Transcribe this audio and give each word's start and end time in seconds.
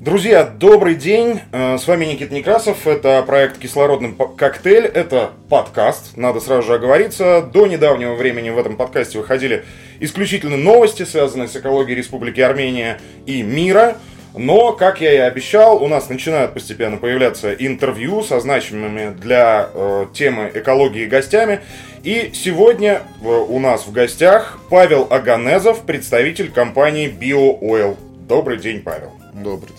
Друзья, 0.00 0.44
добрый 0.46 0.94
день. 0.94 1.40
Э, 1.52 1.76
с 1.76 1.86
вами 1.86 2.06
Никита 2.06 2.32
Некрасов. 2.32 2.86
Это 2.86 3.22
проект 3.22 3.58
«Кислородный 3.58 4.14
коктейль». 4.34 4.86
Это 4.86 5.32
подкаст, 5.50 6.16
надо 6.16 6.40
сразу 6.40 6.62
же 6.68 6.74
оговориться. 6.76 7.42
До 7.42 7.66
недавнего 7.66 8.14
времени 8.14 8.48
в 8.48 8.56
этом 8.56 8.78
подкасте 8.78 9.18
выходили 9.18 9.62
исключительно 10.00 10.56
новости, 10.56 11.02
связанные 11.02 11.48
с 11.48 11.56
экологией 11.56 11.98
Республики 11.98 12.40
Армения 12.40 12.98
и 13.26 13.42
мира. 13.42 13.98
Но, 14.34 14.72
как 14.72 15.02
я 15.02 15.12
и 15.12 15.18
обещал, 15.18 15.84
у 15.84 15.86
нас 15.86 16.08
начинают 16.08 16.54
постепенно 16.54 16.96
появляться 16.96 17.52
интервью 17.52 18.22
со 18.22 18.40
значимыми 18.40 19.12
для 19.12 19.68
э, 19.74 20.06
темы 20.14 20.50
экологии 20.54 21.04
гостями. 21.04 21.60
И 22.04 22.30
сегодня 22.32 23.02
э, 23.22 23.26
у 23.26 23.58
нас 23.58 23.86
в 23.86 23.92
гостях 23.92 24.60
Павел 24.70 25.06
Аганезов, 25.10 25.82
представитель 25.82 26.50
компании 26.50 27.14
BioOil. 27.14 27.98
Добрый 28.26 28.56
день, 28.56 28.80
Павел. 28.80 29.19
Добрый. 29.32 29.74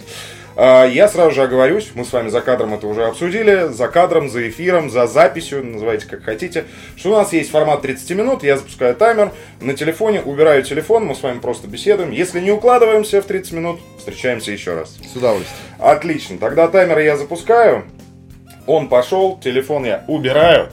А, 0.56 0.86
я 0.86 1.08
сразу 1.08 1.32
же 1.32 1.44
оговорюсь, 1.44 1.92
мы 1.96 2.04
с 2.04 2.12
вами 2.12 2.30
за 2.30 2.42
кадром 2.42 2.74
это 2.74 2.88
уже 2.88 3.06
обсудили, 3.06 3.70
за 3.72 3.88
кадром, 3.88 4.30
за 4.30 4.50
эфиром, 4.50 4.90
за 4.90 5.08
записью, 5.08 5.66
называйте 5.66 6.08
как 6.08 6.24
хотите, 6.24 6.66
что 6.98 7.12
у 7.12 7.14
нас 7.14 7.32
есть 7.32 7.52
формат 7.52 7.82
30 7.82 8.12
минут, 8.12 8.44
я 8.44 8.58
запускаю 8.58 8.96
таймер, 8.96 9.32
на 9.62 9.74
телефоне 9.74 10.22
убираю 10.22 10.64
телефон, 10.64 11.06
мы 11.06 11.16
с 11.16 11.24
вами 11.24 11.40
просто 11.40 11.68
беседуем. 11.68 12.12
Если 12.12 12.42
не 12.42 12.52
укладываемся 12.52 13.22
в 13.22 13.26
30 13.26 13.54
минут, 13.54 13.80
встречаемся 13.98 14.52
еще 14.52 14.76
раз. 14.76 14.98
С 15.12 15.16
удовольствием. 15.16 15.58
Отлично, 15.80 16.38
тогда 16.38 16.68
таймер 16.68 17.00
я 17.00 17.16
запускаю, 17.16 17.86
он 18.68 18.90
пошел, 18.90 19.40
телефон 19.40 19.86
я 19.86 20.04
убираю. 20.08 20.70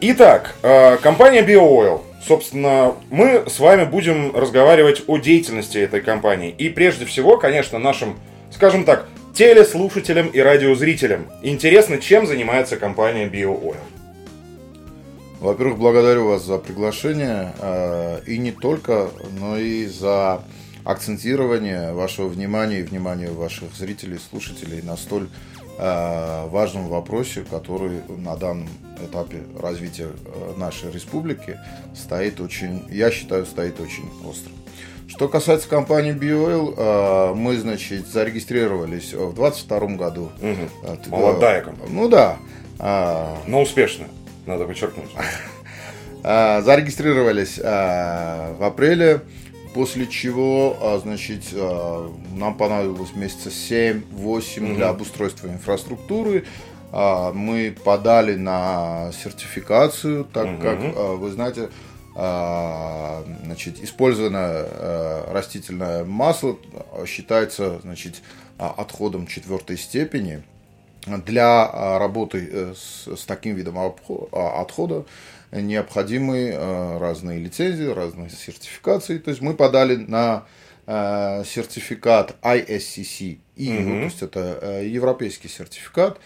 Итак, 0.00 0.54
а, 0.62 0.96
компания 0.98 1.42
BioOil. 1.42 2.02
Собственно, 2.28 2.94
мы 3.08 3.44
с 3.48 3.58
вами 3.58 3.86
будем 3.86 4.36
разговаривать 4.36 5.02
о 5.06 5.16
деятельности 5.16 5.78
этой 5.78 6.02
компании. 6.02 6.54
И 6.58 6.68
прежде 6.68 7.06
всего, 7.06 7.38
конечно, 7.38 7.78
нашим, 7.78 8.18
скажем 8.52 8.84
так, 8.84 9.08
телеслушателям 9.32 10.26
и 10.26 10.38
радиозрителям 10.38 11.28
интересно, 11.42 11.96
чем 11.96 12.26
занимается 12.26 12.76
компания 12.76 13.26
BioOil. 13.28 13.78
Во-первых, 15.40 15.78
благодарю 15.78 16.26
вас 16.26 16.44
за 16.44 16.58
приглашение. 16.58 17.54
Э, 17.60 18.20
и 18.26 18.36
не 18.36 18.52
только, 18.52 19.08
но 19.40 19.56
и 19.56 19.86
за 19.86 20.42
акцентирование 20.84 21.94
вашего 21.94 22.28
внимания 22.28 22.80
и 22.80 22.82
внимания 22.82 23.30
ваших 23.30 23.74
зрителей, 23.74 24.18
слушателей 24.18 24.82
на 24.82 24.98
столь 24.98 25.30
важном 25.78 26.88
вопросе, 26.88 27.44
который 27.48 28.02
на 28.08 28.36
данном 28.36 28.68
этапе 29.00 29.42
развития 29.60 30.08
э, 30.24 30.54
нашей 30.56 30.90
республики 30.90 31.58
стоит 31.94 32.40
очень, 32.40 32.84
я 32.90 33.10
считаю, 33.10 33.46
стоит 33.46 33.80
очень 33.80 34.10
остро. 34.24 34.50
Что 35.06 35.28
касается 35.28 35.68
компании 35.68 36.12
BioL, 36.12 36.74
э, 36.76 37.34
мы, 37.34 37.56
значит, 37.58 38.08
зарегистрировались 38.08 39.14
в 39.14 39.34
2022 39.34 39.78
году. 39.96 40.32
Угу. 40.42 41.16
Молодая 41.16 41.62
компания. 41.62 41.92
Ну 41.92 42.08
да. 42.08 42.36
Но 43.46 43.62
успешная, 43.62 44.08
надо 44.46 44.64
подчеркнуть. 44.64 45.10
Зарегистрировались 46.22 47.58
в 47.58 48.64
апреле 48.64 49.22
После 49.78 50.08
чего, 50.08 50.76
а, 50.80 50.98
значит, 50.98 51.44
а, 51.52 52.12
нам 52.34 52.56
понадобилось 52.56 53.14
месяца 53.14 53.48
7-8 53.48 54.00
угу. 54.10 54.74
для 54.74 54.88
обустройства 54.88 55.46
инфраструктуры. 55.46 56.46
А, 56.90 57.32
мы 57.32 57.72
подали 57.84 58.34
на 58.34 59.12
сертификацию, 59.12 60.24
так 60.24 60.60
как, 60.60 60.80
вы 60.80 61.30
знаете, 61.30 61.68
значит, 62.12 63.80
использованное 63.80 65.30
растительное 65.32 66.04
масло 66.04 66.58
считается 67.06 67.78
значит, 67.82 68.20
отходом 68.58 69.28
четвертой 69.28 69.78
степени. 69.78 70.42
Для 71.24 71.98
работы 71.98 72.48
э, 72.50 72.74
с, 72.76 73.08
с 73.16 73.24
таким 73.24 73.54
видом 73.54 73.78
отхода 74.32 75.04
необходимы 75.50 76.50
э, 76.52 76.98
разные 76.98 77.38
лицензии, 77.38 77.86
разные 77.86 78.30
сертификации. 78.30 79.18
То 79.18 79.30
есть 79.30 79.40
мы 79.40 79.54
подали 79.54 79.96
на 79.96 80.44
э, 80.86 81.42
сертификат 81.46 82.36
ISCC 82.42 83.38
EU, 83.56 83.82
угу. 83.82 83.90
то 83.90 84.04
есть 84.04 84.22
это 84.22 84.82
европейский 84.82 85.48
сертификат. 85.48 86.18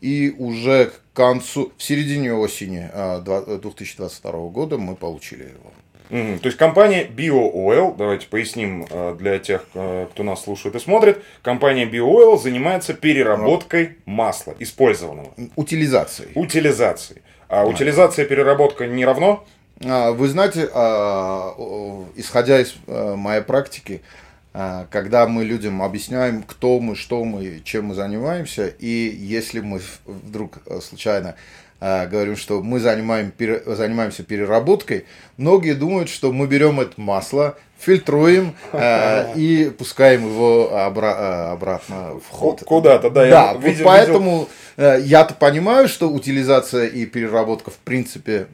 И 0.00 0.34
уже 0.38 0.86
к 0.86 1.16
концу, 1.16 1.72
в 1.76 1.82
середине 1.82 2.32
осени 2.32 2.90
2022 3.22 4.32
года 4.48 4.78
мы 4.78 4.96
получили 4.96 5.42
его. 5.42 5.72
Угу. 6.10 6.38
То 6.40 6.46
есть 6.46 6.56
компания 6.56 7.04
BioOil, 7.04 7.96
давайте 7.96 8.26
поясним 8.26 8.86
для 9.16 9.38
тех, 9.38 9.64
кто 9.70 10.22
нас 10.22 10.42
слушает 10.42 10.74
и 10.74 10.78
смотрит, 10.78 11.22
компания 11.42 11.86
BioOil 11.86 12.38
занимается 12.38 12.94
переработкой 12.94 13.96
масла 14.04 14.54
использованного. 14.58 15.30
Утилизацией. 15.56 16.30
Утилизацией. 16.34 17.22
А 17.48 17.64
утилизация, 17.64 18.24
переработка 18.26 18.86
не 18.86 19.04
равно? 19.04 19.44
А, 19.84 20.12
вы 20.12 20.28
знаете, 20.28 20.68
а, 20.72 21.54
исходя 22.14 22.60
из 22.60 22.74
э, 22.86 23.14
моей 23.16 23.42
практики, 23.42 24.02
когда 24.52 25.26
мы 25.28 25.44
людям 25.44 25.80
объясняем, 25.82 26.42
кто 26.42 26.80
мы, 26.80 26.96
что 26.96 27.24
мы, 27.24 27.60
чем 27.64 27.86
мы 27.86 27.94
занимаемся, 27.94 28.66
и 28.66 28.88
если 29.16 29.60
мы 29.60 29.80
вдруг 30.06 30.58
э, 30.66 30.80
случайно 30.80 31.36
говорим, 31.80 32.36
что 32.36 32.62
мы 32.62 32.78
занимаем, 32.78 33.32
занимаемся 33.38 34.22
переработкой, 34.22 35.06
многие 35.38 35.72
думают, 35.72 36.10
что 36.10 36.30
мы 36.30 36.46
берем 36.46 36.78
это 36.78 37.00
масло, 37.00 37.56
фильтруем 37.80 38.54
э, 38.72 39.34
и 39.34 39.70
пускаем 39.76 40.26
его 40.26 40.70
обра- 40.72 41.16
э, 41.16 41.52
обратно 41.52 42.20
в 42.20 42.30
ход. 42.30 42.62
Куда-то, 42.64 43.10
да. 43.10 43.28
Да, 43.28 43.52
я 43.52 43.58
видел, 43.58 43.84
поэтому 43.84 44.30
видел... 44.30 44.48
Э, 44.76 45.00
я-то 45.00 45.34
понимаю, 45.34 45.88
что 45.88 46.08
утилизация 46.08 46.86
и 46.86 47.06
переработка 47.06 47.70
в 47.70 47.78
принципе 47.78 48.46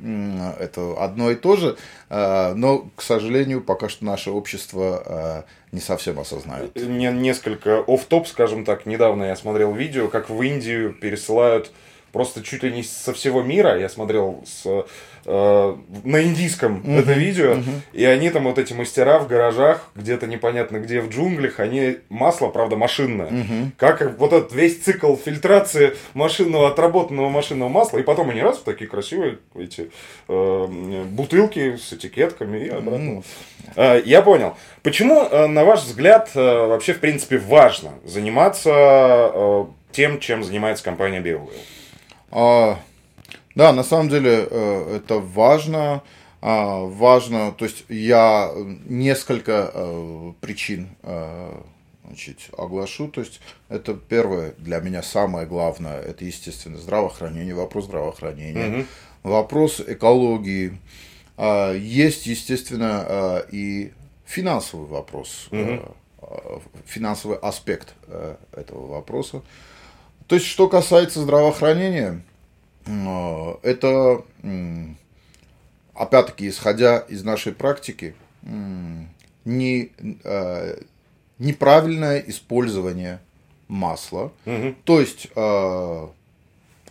это 0.61 0.95
одно 0.99 1.31
и 1.31 1.35
то 1.35 1.57
же, 1.57 1.77
э, 2.09 2.53
но, 2.55 2.89
к 2.95 3.03
сожалению, 3.03 3.61
пока 3.61 3.89
что 3.89 4.05
наше 4.05 4.31
общество 4.31 5.45
не 5.73 5.81
совсем 5.81 6.19
осознает. 6.19 6.75
Не, 6.77 7.11
несколько 7.11 7.83
оф 7.87 8.05
топ 8.05 8.29
скажем 8.29 8.65
так, 8.65 8.87
недавно 8.87 9.25
я 9.25 9.37
смотрел 9.37 9.75
видео, 9.75 10.09
как 10.09 10.31
в 10.31 10.41
Индию 10.41 10.93
пересылают 10.93 11.71
просто 12.17 12.43
чуть 12.43 12.63
ли 12.63 12.73
не 12.73 12.83
со 12.83 13.13
всего 13.13 13.43
мира. 13.43 13.79
Я 13.79 13.91
смотрел 13.91 14.43
с 14.47 14.87
Э, 15.29 15.77
на 16.05 16.23
индийском 16.23 16.83
uh-huh. 16.87 17.01
это 17.01 17.13
видео, 17.15 17.55
uh-huh. 17.55 17.81
и 17.93 18.05
они 18.05 18.31
там 18.31 18.45
вот 18.45 18.59
эти 18.61 18.73
мастера 18.75 19.19
в 19.19 19.27
гаражах, 19.27 19.91
где-то 19.97 20.29
непонятно 20.29 20.77
где 20.77 21.01
в 21.01 21.09
джунглях, 21.09 21.59
они 21.59 21.97
масло, 22.09 22.47
правда, 22.47 22.77
машинное. 22.77 23.31
Uh-huh. 23.31 23.71
Как 23.77 24.19
вот 24.21 24.33
этот 24.33 24.53
весь 24.53 24.79
цикл 24.79 25.17
фильтрации 25.17 25.97
машинного, 26.15 26.69
отработанного 26.69 27.29
машинного 27.29 27.69
масла, 27.69 27.99
и 27.99 28.05
потом 28.05 28.31
они 28.31 28.41
раз 28.41 28.59
в 28.59 28.63
такие 28.63 28.89
красивые 28.89 29.39
эти 29.57 29.91
э, 30.29 30.67
бутылки 31.11 31.77
с 31.77 31.93
этикетками 31.93 32.59
и 32.59 32.69
обратно. 32.69 33.25
Э, 33.75 34.01
я 34.05 34.23
понял. 34.23 34.57
Почему, 34.85 35.25
э, 35.25 35.49
на 35.49 35.65
ваш 35.65 35.83
взгляд, 35.83 36.31
э, 36.37 36.67
вообще, 36.67 36.93
в 36.93 37.01
принципе, 37.01 37.39
важно 37.39 37.95
заниматься 38.05 39.67
тем, 39.91 40.21
чем 40.21 40.45
занимается 40.45 40.85
компания 40.85 41.21
BioWell? 41.21 41.51
Uh... 42.37 42.77
Да, 43.57 43.73
на 43.73 43.83
самом 43.83 44.11
деле 44.11 44.47
э, 44.49 44.97
это 44.97 45.19
важно. 45.19 46.03
А, 46.43 46.81
важно, 46.85 47.53
то 47.53 47.65
есть 47.65 47.87
я 47.89 48.53
несколько 48.85 49.71
э, 49.73 50.33
причин 50.43 50.91
э, 51.03 51.59
значит, 52.05 52.39
оглашу. 52.57 53.09
То 53.09 53.23
есть 53.23 53.41
это 53.71 53.95
первое 53.95 54.53
для 54.59 54.79
меня 54.81 55.03
самое 55.03 55.47
главное, 55.47 55.99
это 56.03 56.27
естественно 56.27 56.77
здравоохранение, 56.77 57.55
вопрос 57.55 57.87
здравоохранения, 57.87 58.81
угу. 58.81 58.87
вопрос 59.23 59.81
экологии. 59.81 60.79
А, 61.39 61.73
есть, 61.73 62.27
естественно, 62.27 63.43
и 63.51 63.93
финансовый 64.27 64.87
вопрос, 64.87 65.49
угу. 65.51 65.97
финансовый 66.85 67.39
аспект 67.39 67.95
этого 68.53 68.87
вопроса. 68.87 69.41
То 70.27 70.35
есть, 70.35 70.47
что 70.47 70.69
касается 70.69 71.21
здравоохранения, 71.21 72.23
Э, 72.87 73.55
это, 73.63 74.23
опять-таки, 75.95 76.49
исходя 76.49 76.99
из 76.99 77.25
нашей 77.25 77.53
практики, 77.53 78.15
не, 79.45 79.91
э, 80.25 80.81
неправильное 81.39 82.19
использование 82.21 83.21
масла. 83.69 84.33
Угу. 84.45 84.75
То 84.85 85.01
есть 85.01 85.29
э, 85.35 86.07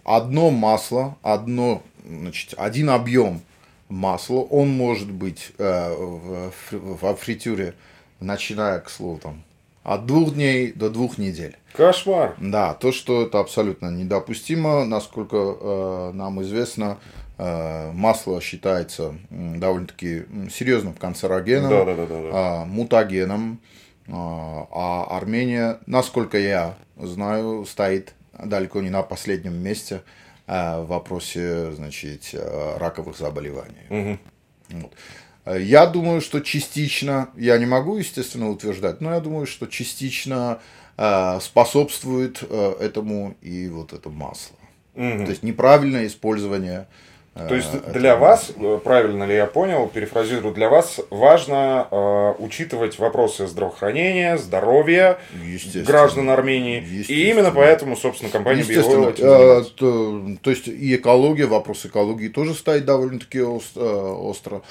одно 0.03 0.49
масло, 0.51 1.17
одно, 1.21 1.81
значит, 2.05 2.53
один 2.57 2.89
объем 2.89 3.41
масла, 3.87 4.39
он 4.39 4.69
может 4.69 5.11
быть 5.11 5.51
в, 5.57 6.51
в 6.71 7.15
фритюре, 7.15 7.75
начиная, 8.19 8.79
к 8.79 8.89
слову, 8.89 9.19
там, 9.19 9.43
от 9.83 10.05
двух 10.05 10.33
дней 10.33 10.71
до 10.71 10.89
двух 10.89 11.17
недель. 11.17 11.55
Кошмар. 11.75 12.35
Да, 12.39 12.73
то, 12.73 12.91
что 12.91 13.23
это 13.23 13.39
абсолютно 13.39 13.89
недопустимо, 13.91 14.85
насколько 14.85 15.37
э, 15.37 16.11
нам 16.13 16.41
известно, 16.41 16.97
э, 17.37 17.91
масло 17.91 18.41
считается 18.41 19.15
довольно-таки 19.29 20.25
серьезным 20.51 20.93
канцерогеном, 20.93 21.69
да, 21.69 21.85
да, 21.85 21.95
да, 21.95 22.05
да, 22.05 22.21
да. 22.21 22.63
Э, 22.63 22.65
мутагеном. 22.65 23.59
А, 24.07 24.67
а 24.71 25.17
Армения, 25.17 25.79
насколько 25.87 26.37
я 26.37 26.75
знаю, 26.95 27.65
стоит 27.65 28.13
далеко 28.37 28.81
не 28.81 28.91
на 28.91 29.01
последнем 29.01 29.55
месте 29.55 30.03
а, 30.45 30.81
в 30.81 30.87
вопросе 30.87 31.71
значит, 31.71 32.35
раковых 32.77 33.17
заболеваний. 33.17 33.87
Угу. 33.89 34.19
Вот. 34.81 34.93
Я 35.59 35.87
думаю, 35.87 36.21
что 36.21 36.39
частично, 36.39 37.29
я 37.35 37.57
не 37.57 37.65
могу, 37.65 37.97
естественно, 37.97 38.49
утверждать, 38.49 39.01
но 39.01 39.13
я 39.13 39.19
думаю, 39.19 39.47
что 39.47 39.65
частично 39.67 40.59
способствует 41.41 42.41
этому 42.43 43.35
и 43.41 43.67
вот 43.67 43.91
это 43.93 44.09
масло. 44.09 44.55
Угу. 44.95 45.25
То 45.25 45.29
есть 45.29 45.43
неправильное 45.43 46.07
использование 46.07 46.87
то 47.35 47.53
есть 47.53 47.69
для 47.91 48.15
вас, 48.15 48.53
э, 48.55 48.79
правильно 48.81 49.25
ли 49.25 49.35
я 49.35 49.45
понял, 49.45 49.89
перефразирую, 49.89 50.53
для 50.53 50.69
вас 50.69 51.01
важно 51.09 51.85
э, 51.91 52.33
учитывать 52.39 52.97
вопросы 52.97 53.45
здравоохранения, 53.45 54.37
здоровья 54.37 55.17
граждан 55.85 56.29
Армении. 56.29 56.79
И 57.09 57.29
именно 57.29 57.51
поэтому, 57.51 57.97
собственно, 57.97 58.31
компания 58.31 58.61
Естественно. 58.61 59.13
Э, 59.17 59.63
то, 59.75 60.37
то 60.41 60.49
есть 60.49 60.69
и 60.69 60.95
экология, 60.95 61.45
вопрос 61.45 61.85
экологии 61.85 62.29
тоже 62.29 62.53
стоит 62.53 62.85
довольно-таки 62.85 63.39
э, 63.39 63.43
остро. 63.43 64.61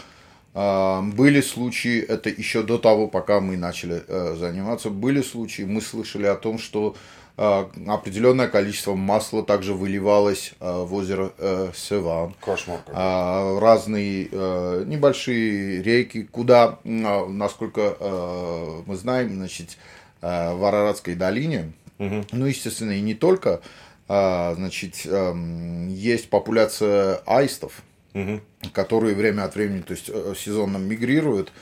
Э, 0.55 1.03
были 1.03 1.41
случаи, 1.41 2.01
это 2.01 2.31
еще 2.31 2.63
до 2.63 2.79
того, 2.79 3.09
пока 3.09 3.41
мы 3.41 3.57
начали 3.57 4.03
заниматься, 4.37 4.91
были 4.91 5.23
случаи, 5.23 5.63
мы 5.63 5.81
слышали 5.81 6.27
о 6.27 6.37
том, 6.37 6.59
что 6.59 6.95
а, 7.37 7.69
определенное 7.89 8.47
количество 8.47 8.95
масла 8.95 9.43
также 9.43 9.75
выливалось 9.75 10.53
а, 10.61 10.85
в 10.85 10.95
озеро 10.95 11.33
э, 11.39 11.73
Севан. 11.75 12.33
Кошмар. 12.41 12.79
А, 12.89 13.59
разные 13.59 14.29
э, 14.31 14.85
небольшие 14.87 15.83
реки, 15.83 16.23
куда, 16.23 16.79
насколько 16.85 17.97
э, 17.99 18.83
мы 18.87 18.97
знаем, 18.97 19.35
значит, 19.35 19.79
в 20.21 20.67
Араратской 20.67 21.17
долине, 21.17 21.73
угу. 21.99 22.25
ну, 22.33 22.47
естественно, 22.47 22.93
и 22.93 23.03
не 23.03 23.13
только, 23.13 23.61
значит, 24.07 25.03
эм, 25.05 25.89
есть 25.91 26.31
популяция 26.31 27.17
аистов, 27.27 27.83
угу. 28.15 28.41
которые 28.73 29.15
время 29.15 29.45
от 29.45 29.55
времени, 29.55 29.83
то 29.83 29.93
есть 29.93 30.07
сезонно 30.39 30.79
мигрируют, 30.79 31.53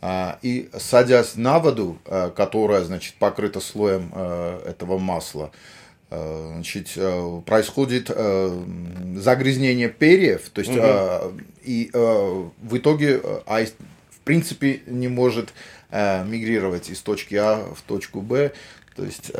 а, 0.00 0.38
и 0.42 0.68
садясь 0.78 1.36
на 1.36 1.58
воду, 1.58 1.98
а, 2.04 2.30
которая, 2.30 2.84
значит, 2.84 3.14
покрыта 3.14 3.60
слоем 3.60 4.10
а, 4.14 4.64
этого 4.64 4.98
масла, 4.98 5.50
значит, 6.08 6.96
происходит 7.46 8.16
загрязнение 9.16 9.88
перьев, 9.88 10.50
то 10.50 10.60
есть 10.60 10.70
угу. 10.70 11.40
и 11.64 11.90
в 11.92 12.76
итоге 12.76 13.20
аист 13.44 13.74
в 14.10 14.20
принципе 14.20 14.82
не 14.86 15.08
может 15.08 15.52
мигрировать 15.90 16.90
из 16.90 17.00
точки 17.00 17.36
А 17.36 17.72
в 17.74 17.80
точку 17.82 18.20
Б, 18.20 18.52
то 18.94 19.04
есть 19.04 19.30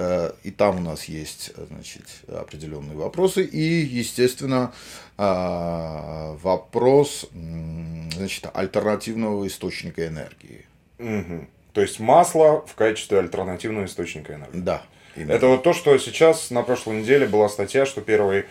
и 0.43 0.51
там 0.51 0.77
у 0.77 0.81
нас 0.81 1.05
есть 1.05 1.53
значит, 1.71 2.05
определенные 2.29 2.97
вопросы. 2.97 3.43
И, 3.43 3.59
естественно, 3.59 4.73
вопрос 5.17 7.27
значит, 7.33 8.47
альтернативного 8.53 9.47
источника 9.47 10.07
энергии. 10.07 10.67
Угу. 10.99 11.47
То 11.73 11.83
есть 11.83 12.01
масло 12.01 12.65
в 12.67 12.75
качестве 12.75 13.19
альтернативного 13.19 13.85
источника 13.85 14.35
энергии. 14.35 14.61
Да. 14.61 14.83
Именно. 15.15 15.33
Это 15.33 15.49
вот 15.49 15.63
то, 15.63 15.73
что 15.73 15.97
сейчас 15.99 16.51
на 16.51 16.63
прошлой 16.63 17.01
неделе 17.01 17.27
была 17.27 17.49
статья, 17.49 17.87
что 17.87 18.03
первый 18.03 18.45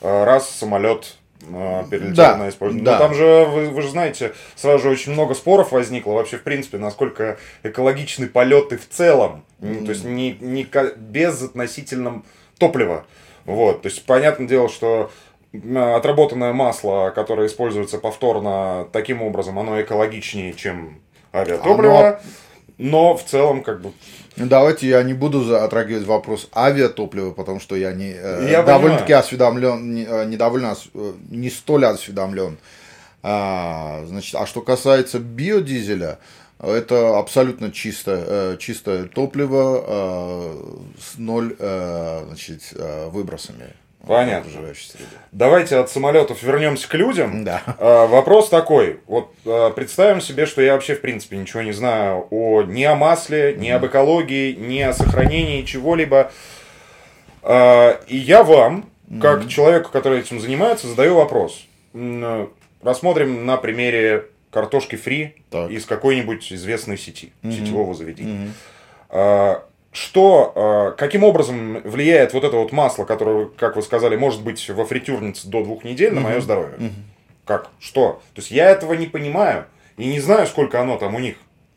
э, 0.00 0.24
раз 0.24 0.50
самолет 0.50 1.04
э, 1.04 1.08
перелетел 1.90 2.14
да, 2.14 2.36
на 2.36 2.48
использование. 2.48 2.84
Да. 2.84 2.92
Но 2.92 2.98
там 2.98 3.14
же, 3.14 3.46
вы, 3.50 3.68
вы 3.68 3.82
же 3.82 3.90
знаете, 3.90 4.32
сразу 4.54 4.84
же 4.84 4.90
очень 4.90 5.12
много 5.12 5.34
споров 5.34 5.72
возникло 5.72 6.12
вообще, 6.12 6.36
в 6.36 6.42
принципе, 6.42 6.78
насколько 6.78 7.38
экологичны 7.62 8.26
полеты 8.26 8.78
в 8.78 8.88
целом. 8.88 9.44
Mm. 9.60 9.84
То 9.84 9.90
есть 9.90 10.04
не, 10.04 10.36
не 10.40 10.66
без 10.96 11.42
относительном 11.42 12.24
топлива. 12.58 13.04
Вот. 13.44 13.82
То 13.82 13.88
есть, 13.88 14.04
понятное 14.06 14.46
дело, 14.46 14.68
что 14.68 15.10
отработанное 15.52 16.52
масло, 16.52 17.10
которое 17.14 17.46
используется 17.46 17.98
повторно 17.98 18.88
таким 18.92 19.22
образом, 19.22 19.58
оно 19.58 19.80
экологичнее, 19.80 20.54
чем 20.54 21.00
авиатопливо. 21.32 22.08
Оно... 22.08 22.18
Но 22.82 23.16
в 23.16 23.24
целом, 23.24 23.62
как 23.62 23.80
бы. 23.80 23.92
Давайте 24.36 24.88
я 24.88 25.02
не 25.02 25.12
буду 25.12 25.44
затрагивать 25.44 26.06
вопрос 26.06 26.48
авиатоплива, 26.54 27.32
потому 27.32 27.60
что 27.60 27.76
я 27.76 27.92
не 27.92 28.12
э, 28.16 28.48
я 28.50 28.62
довольно-таки 28.62 29.12
осведомлен, 29.12 29.94
не, 29.94 30.04
э, 30.04 30.24
не 30.24 30.36
довольно 30.36 30.74
э, 30.94 31.12
не 31.30 31.50
столь 31.50 31.84
осведомлен. 31.86 32.58
А, 33.22 34.02
значит, 34.06 34.34
а 34.34 34.46
что 34.46 34.62
касается 34.62 35.20
биодизеля, 35.20 36.18
это 36.58 37.18
абсолютно 37.18 37.70
чистое, 37.70 38.56
чистое 38.56 39.04
топливо 39.04 40.56
с 40.98 41.18
ноль 41.18 41.54
значит, 41.56 42.62
выбросами. 43.10 43.74
Понятно. 44.06 44.50
Давайте 45.30 45.76
от 45.76 45.90
самолетов 45.90 46.42
вернемся 46.42 46.88
к 46.88 46.94
людям. 46.94 47.44
Да. 47.44 47.62
А, 47.78 48.06
вопрос 48.06 48.48
такой. 48.48 49.00
Вот 49.06 49.32
а, 49.46 49.70
представим 49.70 50.20
себе, 50.20 50.46
что 50.46 50.60
я 50.60 50.74
вообще 50.74 50.94
в 50.94 51.00
принципе 51.00 51.36
ничего 51.36 51.62
не 51.62 51.72
знаю 51.72 52.26
о 52.30 52.62
ни 52.62 52.82
о 52.82 52.96
масле, 52.96 53.54
ни 53.56 53.68
об 53.68 53.86
экологии, 53.86 54.54
ни 54.54 54.80
о 54.80 54.92
сохранении 54.92 55.62
чего-либо. 55.62 56.32
А, 57.42 58.00
и 58.08 58.16
я 58.16 58.42
вам, 58.42 58.90
как 59.20 59.42
mm-hmm. 59.42 59.48
человеку, 59.48 59.90
который 59.92 60.20
этим 60.20 60.40
занимается, 60.40 60.88
задаю 60.88 61.16
вопрос. 61.16 61.64
Рассмотрим 62.82 63.46
на 63.46 63.56
примере 63.56 64.26
картошки 64.50 64.96
фри 64.96 65.36
так. 65.50 65.70
из 65.70 65.86
какой-нибудь 65.86 66.52
известной 66.52 66.98
сети, 66.98 67.32
mm-hmm. 67.42 67.52
сетевого 67.52 67.94
заведения. 67.94 68.48
Mm-hmm 69.08 69.62
что, 69.92 70.92
э, 70.94 70.98
каким 70.98 71.22
образом 71.22 71.82
влияет 71.82 72.32
вот 72.32 72.44
это 72.44 72.56
вот 72.56 72.72
масло, 72.72 73.04
которое, 73.04 73.46
как 73.58 73.76
вы 73.76 73.82
сказали, 73.82 74.16
может 74.16 74.42
быть 74.42 74.68
во 74.70 74.86
фритюрнице 74.86 75.48
до 75.48 75.62
двух 75.62 75.84
недель 75.84 76.14
на 76.14 76.20
мое 76.22 76.40
здоровье? 76.40 76.90
Как? 77.44 77.68
Что? 77.78 78.22
То 78.34 78.40
есть 78.40 78.50
я 78.50 78.70
этого 78.70 78.94
не 78.94 79.06
понимаю 79.06 79.66
и 79.98 80.06
не 80.06 80.20
знаю, 80.20 80.46
сколько 80.46 80.80
оно 80.80 80.96
там 80.96 81.14
у 81.14 81.18
них 81.18 81.36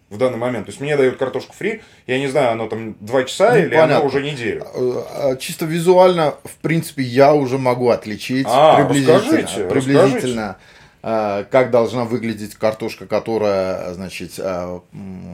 в 0.10 0.18
данный 0.18 0.38
момент. 0.38 0.68
То 0.68 0.70
есть 0.70 0.80
мне 0.80 0.96
дают 0.96 1.18
картошку 1.18 1.54
фри, 1.54 1.82
я 2.08 2.20
не 2.20 2.28
знаю, 2.28 2.52
оно 2.52 2.68
там 2.68 2.96
два 3.00 3.24
часа 3.24 3.52
ну, 3.52 3.58
или 3.58 3.70
понятно. 3.70 3.98
оно 3.98 4.06
уже 4.06 4.22
неделю. 4.22 4.66
А, 4.74 5.32
а, 5.32 5.36
чисто 5.36 5.66
визуально, 5.66 6.36
в 6.44 6.56
принципе, 6.62 7.04
я 7.04 7.34
уже 7.34 7.58
могу 7.58 7.90
отличить 7.90 8.48
а, 8.50 8.78
приблизительно, 8.78 9.18
расскажите, 9.18 9.66
приблизительно 9.66 10.58
расскажите. 11.02 11.50
как 11.52 11.72
должна 11.72 12.06
выглядеть 12.06 12.56
картошка, 12.56 13.08
которая, 13.08 13.94
значит, 13.94 14.40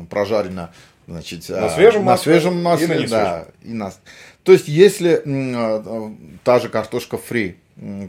прожарена 0.09 0.71
Значит, 1.07 1.49
на 1.49 1.69
свежем 1.69 2.05
на 2.05 2.11
масле, 2.11 2.33
свежем 2.33 2.63
масле, 2.63 2.95
и 2.95 3.01
на 3.03 3.07
да, 3.07 3.45
и 3.63 3.73
на... 3.73 3.93
То 4.43 4.53
есть, 4.53 4.67
если 4.67 5.21
а, 5.25 6.13
та 6.43 6.59
же 6.59 6.69
картошка 6.69 7.17
фри, 7.17 7.57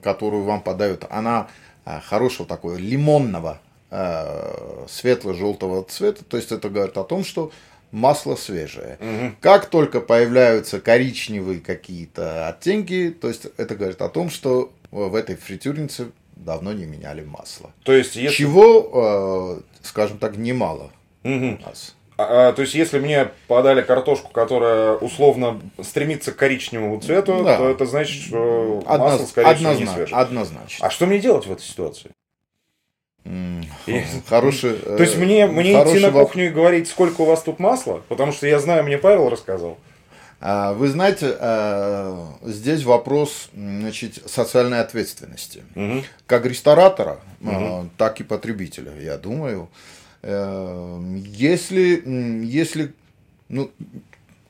которую 0.03 0.45
вам 0.45 0.63
подают, 0.63 1.05
она 1.11 1.49
а, 1.85 2.01
хорошего 2.01 2.47
такого 2.47 2.77
лимонного 2.77 3.61
а, 3.91 4.87
светло-желтого 4.89 5.85
цвета, 5.85 6.25
то 6.25 6.37
есть 6.37 6.53
это 6.53 6.69
говорит 6.69 6.97
о 6.97 7.05
том, 7.05 7.25
что 7.25 7.51
масло 7.91 8.37
свежее. 8.37 8.99
Угу. 9.01 9.37
Как 9.41 9.67
только 9.67 10.01
появляются 10.01 10.81
коричневые 10.81 11.61
какие-то 11.61 12.49
оттенки, 12.49 13.15
то 13.19 13.29
есть 13.29 13.47
это 13.57 13.75
говорит 13.75 14.01
о 14.01 14.09
том, 14.09 14.31
что 14.31 14.73
в 14.91 15.15
этой 15.15 15.37
фритюрнице 15.37 16.09
давно 16.37 16.73
не 16.73 16.85
меняли 16.85 17.23
масло. 17.23 17.73
То 17.83 17.93
есть, 17.93 18.17
если... 18.17 18.37
Чего, 18.37 19.63
скажем 19.83 20.19
так, 20.19 20.37
немало 20.37 20.91
угу. 21.25 21.59
у 21.59 21.59
нас. 21.67 21.95
А, 22.29 22.49
а, 22.49 22.52
то 22.52 22.62
есть, 22.62 22.75
если 22.75 22.99
мне 22.99 23.31
подали 23.49 23.83
картошку, 23.83 24.31
которая 24.31 24.95
условно 24.95 25.61
стремится 25.83 26.33
к 26.33 26.37
коричневому 26.37 27.00
цвету, 27.00 27.43
да. 27.45 27.57
то 27.57 27.69
это 27.69 27.87
значит, 27.87 28.23
что 28.23 28.83
Одноз... 28.87 29.12
масло, 29.12 29.26
скорее 29.26 29.47
однозначно, 29.49 29.75
всего, 29.75 29.91
не 29.91 29.97
свежее. 29.97 30.19
Однозначно. 30.19 30.87
А 30.87 30.91
что 30.91 31.07
мне 31.07 31.19
делать 31.19 31.47
в 31.47 31.52
этой 31.52 31.62
ситуации? 31.62 32.11
Хороший. 34.29 34.73
То 34.79 35.02
есть 35.02 35.17
мне, 35.17 35.47
мне 35.47 35.73
идти 35.73 36.00
на 36.00 36.11
кухню 36.11 36.47
и 36.47 36.50
говорить, 36.50 36.88
сколько 36.88 37.23
у 37.23 37.25
вас 37.25 37.43
тут 37.43 37.59
масла? 37.59 38.02
Потому 38.09 38.33
что 38.33 38.47
я 38.47 38.59
знаю, 38.59 38.85
мне 38.85 38.99
Павел 38.99 39.29
рассказал. 39.29 39.79
А, 40.45 40.73
вы 40.73 40.88
знаете, 40.88 41.37
э, 41.38 42.26
здесь 42.43 42.83
вопрос 42.83 43.49
значит, 43.55 44.19
социальной 44.26 44.81
ответственности. 44.81 45.62
Угу. 45.76 46.02
Как 46.26 46.47
ресторатора, 46.47 47.21
угу. 47.41 47.88
так 47.97 48.21
и 48.21 48.25
потребителя, 48.25 48.93
я 49.00 49.19
думаю. 49.19 49.69
Эм, 50.23 51.17
если, 51.17 52.02
если, 52.45 52.93
ну, 53.49 53.71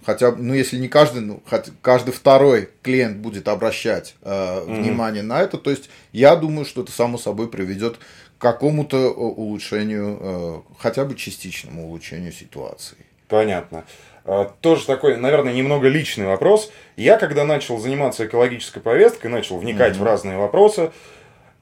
хотя, 0.05 0.33
ну, 0.33 0.53
если 0.53 0.77
не 0.77 0.89
каждый, 0.89 1.23
ну, 1.23 1.43
хотя 1.47 1.73
каждый 1.81 2.13
второй 2.13 2.69
клиент 2.83 3.19
будет 3.19 3.49
обращать 3.49 4.15
э, 4.23 4.31
mm-hmm. 4.31 4.83
внимание 4.83 5.23
на 5.23 5.41
это, 5.41 5.57
то 5.57 5.71
есть 5.71 5.89
я 6.13 6.37
думаю, 6.37 6.67
что 6.67 6.83
это 6.83 6.93
само 6.93 7.17
собой 7.17 7.49
приведет 7.49 7.97
к 7.97 8.43
какому-то 8.43 8.99
э, 8.99 9.09
улучшению, 9.11 10.19
э, 10.21 10.61
хотя 10.79 11.05
бы 11.07 11.15
частичному 11.15 11.87
улучшению 11.87 12.33
ситуации. 12.33 12.99
Понятно. 13.29 13.85
А, 14.25 14.53
тоже 14.61 14.85
такой, 14.87 15.17
наверное, 15.17 15.55
немного 15.55 15.89
личный 15.89 16.27
вопрос. 16.27 16.71
Я, 16.97 17.17
когда 17.17 17.45
начал 17.45 17.79
заниматься 17.79 18.27
экологической 18.27 18.81
повесткой, 18.81 19.29
начал 19.29 19.59
вникать 19.59 19.95
mm-hmm. 19.95 20.01
в 20.01 20.03
разные 20.03 20.37
вопросы, 20.37 20.93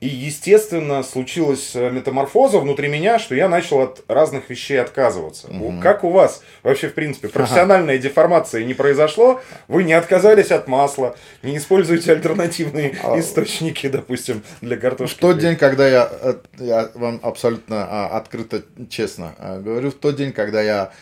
И, 0.00 0.08
естественно, 0.08 1.02
случилась 1.02 1.72
э, 1.74 1.90
метаморфоза 1.90 2.58
внутри 2.58 2.88
меня, 2.88 3.18
что 3.18 3.34
я 3.34 3.50
начал 3.50 3.80
от 3.80 4.02
разных 4.08 4.48
вещей 4.48 4.80
отказываться. 4.80 5.48
Угу. 5.48 5.80
Как 5.82 6.04
у 6.04 6.10
вас 6.10 6.42
вообще, 6.62 6.88
в 6.88 6.94
принципе, 6.94 7.28
профессиональная 7.28 7.96
ага. 7.96 8.04
деформация 8.04 8.64
не 8.64 8.72
произошло? 8.72 9.42
Вы 9.68 9.84
не 9.84 9.92
отказались 9.92 10.50
от 10.52 10.68
масла, 10.68 11.16
не 11.42 11.58
используете 11.58 12.12
альтернативные 12.12 12.98
а... 13.04 13.20
источники, 13.20 13.88
допустим, 13.88 14.42
для 14.62 14.78
картошки? 14.78 15.18
В 15.18 15.20
тот 15.20 15.38
день, 15.38 15.56
когда 15.56 15.86
я, 15.86 16.10
э, 16.10 16.34
я 16.58 16.90
вам 16.94 17.20
абсолютно 17.22 17.86
а, 17.88 18.16
открыто, 18.16 18.62
честно 18.88 19.34
говорю, 19.62 19.90
в 19.90 19.94
тот 19.94 20.16
день, 20.16 20.32
когда 20.32 20.62
я 20.62 20.92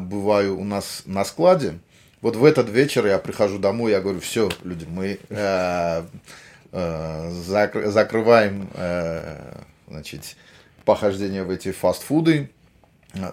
бываю 0.00 0.58
у 0.58 0.64
нас 0.64 1.02
на 1.06 1.24
складе, 1.24 1.74
вот 2.22 2.36
в 2.36 2.44
этот 2.44 2.70
вечер 2.70 3.04
я 3.04 3.18
прихожу 3.18 3.58
домой, 3.58 3.90
я 3.90 4.00
говорю, 4.00 4.20
все, 4.20 4.48
люди, 4.62 4.86
мы 4.88 5.06
э, 5.06 5.18
э, 5.28 6.02
зак- 6.72 7.88
закрываем 7.88 8.68
э, 8.74 9.54
значит, 9.88 10.36
похождение 10.84 11.44
в 11.44 11.50
эти 11.50 11.72
фастфуды. 11.72 12.50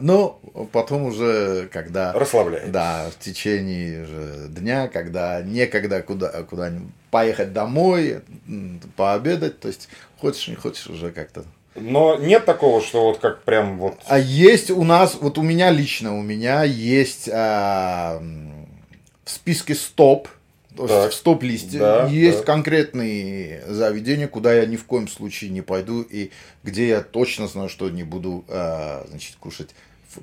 Но 0.02 0.42
потом 0.74 1.04
уже, 1.04 1.70
когда... 1.72 2.12
Расслабляет. 2.12 2.70
Да, 2.70 3.10
в 3.12 3.24
течение 3.24 4.06
дня, 4.50 4.90
когда 4.90 5.42
некогда 5.42 6.02
куда, 6.02 6.44
куда 6.44 6.70
поехать 7.12 7.54
домой, 7.54 8.22
пообедать, 8.98 9.62
то 9.62 9.70
есть 9.70 9.88
хочешь, 10.20 10.50
не 10.50 10.56
хочешь, 10.56 10.88
уже 10.88 11.12
как-то 11.12 11.46
но 11.76 12.18
нет 12.18 12.46
такого, 12.46 12.82
что 12.82 13.06
вот 13.06 13.20
как 13.20 13.44
прям 13.44 13.78
вот... 13.78 13.96
А 14.08 14.20
есть 14.20 14.72
у 14.72 14.84
нас, 14.84 15.18
вот 15.20 15.38
у 15.38 15.42
меня 15.42 15.72
лично, 15.72 16.18
у 16.18 16.22
меня 16.22 16.64
есть 16.64 17.30
а, 17.32 18.22
в 19.24 19.30
списке 19.30 19.76
стоп, 19.76 20.28
так, 20.88 21.12
в 21.12 21.14
стоп-листе 21.14 21.80
да, 21.80 22.08
есть 22.08 22.40
да. 22.40 22.44
конкретные 22.46 23.64
заведения, 23.68 24.28
куда 24.28 24.54
я 24.54 24.66
ни 24.66 24.76
в 24.76 24.86
коем 24.86 25.08
случае 25.08 25.50
не 25.50 25.62
пойду 25.62 26.02
и 26.02 26.32
где 26.64 26.88
я 26.88 27.02
точно 27.02 27.48
знаю, 27.48 27.70
что 27.70 27.90
не 27.90 28.04
буду 28.04 28.46
а, 28.48 29.06
значит, 29.10 29.36
кушать 29.40 29.70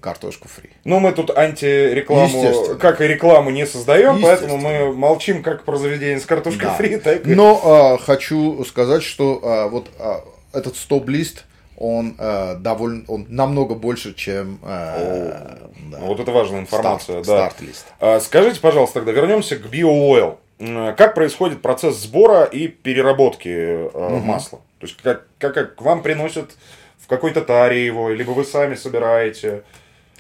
картошку 0.00 0.48
фри. 0.48 0.70
Ну, 0.84 0.98
мы 0.98 1.12
тут 1.12 1.36
антирекламу, 1.36 2.76
как 2.78 3.00
и 3.00 3.06
рекламу 3.06 3.50
не 3.50 3.66
создаем, 3.66 4.20
поэтому 4.20 4.56
мы 4.56 4.92
молчим 4.92 5.42
как 5.42 5.64
про 5.64 5.76
заведение 5.76 6.20
с 6.20 6.26
картошкой 6.26 6.68
да. 6.68 6.75
фри, 6.75 6.96
так 6.96 7.26
и... 7.26 7.34
Но 7.34 7.60
а, 7.64 7.98
хочу 7.98 8.64
сказать, 8.64 9.02
что 9.02 9.40
а, 9.42 9.68
вот 9.68 9.88
а, 9.98 10.25
этот 10.52 10.76
стоп-лист, 10.76 11.44
он 11.78 12.14
э, 12.18 12.56
довольно, 12.58 13.04
он 13.06 13.26
намного 13.28 13.75
больше, 13.75 14.14
чем. 14.14 14.58
Э, 14.62 15.58
да, 15.90 15.98
вот 16.00 16.20
это 16.20 16.32
важная 16.32 16.60
информация, 16.60 17.22
старт, 17.22 17.26
да. 17.26 17.50
Старт-лист. 17.50 17.86
А, 18.00 18.20
скажите, 18.20 18.60
пожалуйста, 18.60 19.00
тогда 19.00 19.12
вернемся 19.12 19.56
к 19.56 19.66
BioOil. 19.66 20.38
Как 20.58 21.14
происходит 21.14 21.60
процесс 21.60 21.96
сбора 21.96 22.44
и 22.44 22.68
переработки 22.68 23.48
э, 23.48 23.88
угу. 23.88 24.25
масла? 24.25 24.60
То 24.78 24.86
есть 24.86 24.96
как, 25.02 25.26
как, 25.38 25.54
как 25.54 25.82
вам 25.82 26.02
приносят 26.02 26.56
в 26.98 27.06
какой-то 27.06 27.42
таре 27.42 27.84
его, 27.84 28.10
либо 28.10 28.30
вы 28.30 28.44
сами 28.44 28.75
собираете? 28.75 29.64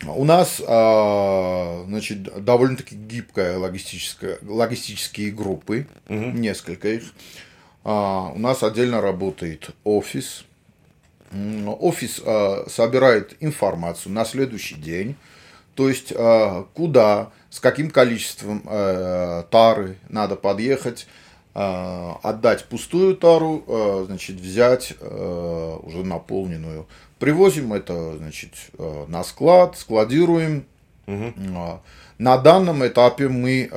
У 0.06 0.24
нас, 0.24 0.60
э, 0.60 1.84
значит, 1.86 2.44
довольно-таки 2.44 2.94
гибкая 2.96 3.56
логистическая, 3.56 4.38
логистические 4.42 5.30
группы, 5.30 5.86
угу. 6.08 6.18
несколько 6.18 6.88
их. 6.88 7.04
Uh, 7.84 8.34
у 8.34 8.38
нас 8.40 8.64
отдельно 8.64 9.00
работает 9.00 9.70
офис, 9.84 10.44
офис 11.32 12.20
э, 12.24 12.64
собирает 12.68 13.36
информацию 13.38 14.12
на 14.12 14.24
следующий 14.24 14.74
день, 14.74 15.14
то 15.76 15.90
есть 15.90 16.10
э, 16.10 16.64
куда, 16.72 17.30
с 17.50 17.60
каким 17.60 17.90
количеством 17.90 18.62
э, 18.66 19.44
тары 19.50 19.98
надо 20.08 20.34
подъехать, 20.34 21.06
э, 21.54 22.12
отдать 22.22 22.64
пустую 22.64 23.14
тару, 23.14 24.04
значит, 24.06 24.36
взять 24.36 24.94
уже 25.00 26.04
наполненную. 26.04 26.86
Привозим 27.18 27.74
это, 27.74 28.16
значит, 28.16 28.52
на 29.08 29.22
склад, 29.22 29.76
складируем. 29.76 30.66
Угу. 31.06 31.80
На 32.18 32.38
данном 32.38 32.86
этапе 32.86 33.28
мы, 33.28 33.70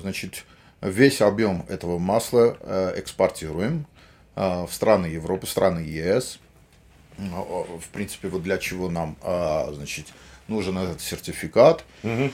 значит, 0.00 0.44
весь 0.80 1.20
объем 1.20 1.66
этого 1.68 1.98
масла 1.98 2.56
экспортируем 2.96 3.86
в 4.34 4.68
страны 4.70 5.06
Европы, 5.06 5.46
страны 5.46 5.80
ЕС. 5.80 6.38
В 7.18 7.88
принципе, 7.92 8.28
вот 8.28 8.42
для 8.42 8.58
чего 8.58 8.88
нам, 8.88 9.16
значит, 9.72 10.06
нужен 10.48 10.78
этот 10.78 11.00
сертификат. 11.00 11.84
Угу. 12.02 12.30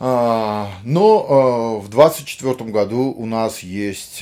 Но 0.00 1.78
в 1.80 1.88
2024 1.88 2.70
году 2.70 3.14
у 3.16 3.24
нас 3.24 3.60
есть 3.60 4.18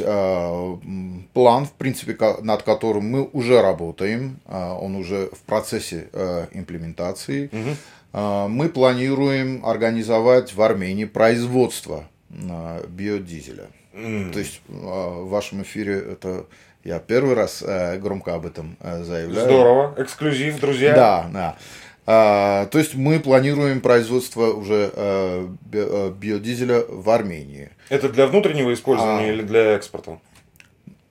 план, 1.33 1.65
в 1.65 1.73
принципе, 1.79 2.19
над 2.43 2.63
которым 2.65 3.09
мы 3.11 3.27
уже 3.33 3.63
работаем. 3.63 4.41
Он 4.47 4.97
уже 4.97 5.31
в 5.33 5.41
процессе 5.47 6.11
имплементации. 6.53 7.49
Угу. 7.51 8.49
Мы 8.49 8.69
планируем 8.69 9.65
организовать 9.65 10.53
в 10.53 10.61
Армении 10.61 11.07
производство 11.07 12.05
биодизеля. 12.29 13.69
Mm. 13.93 14.33
То 14.33 14.39
есть 14.39 14.61
в 14.69 15.29
вашем 15.29 15.63
эфире 15.63 15.99
это 15.99 16.47
я 16.85 16.99
первый 16.99 17.35
раз 17.35 17.63
э, 17.67 17.99
громко 17.99 18.35
об 18.35 18.47
этом 18.47 18.77
э, 18.81 19.03
заявляю. 19.03 19.47
Здорово, 19.47 19.95
эксклюзив, 19.99 20.61
друзья. 20.61 20.95
Да, 20.95 21.31
да. 21.33 21.57
А, 22.07 22.67
то 22.67 22.79
есть 22.79 22.95
мы 22.95 23.21
планируем 23.21 23.81
производство 23.81 24.47
уже 24.53 24.91
э, 24.95 25.49
э 25.73 26.13
биодизеля 26.19 26.85
в 26.89 27.09
Армении. 27.11 27.71
Это 27.89 28.09
для 28.09 28.27
внутреннего 28.27 28.73
использования 28.73 29.31
а, 29.31 29.33
или 29.33 29.43
для 29.43 29.75
экспорта? 29.75 30.19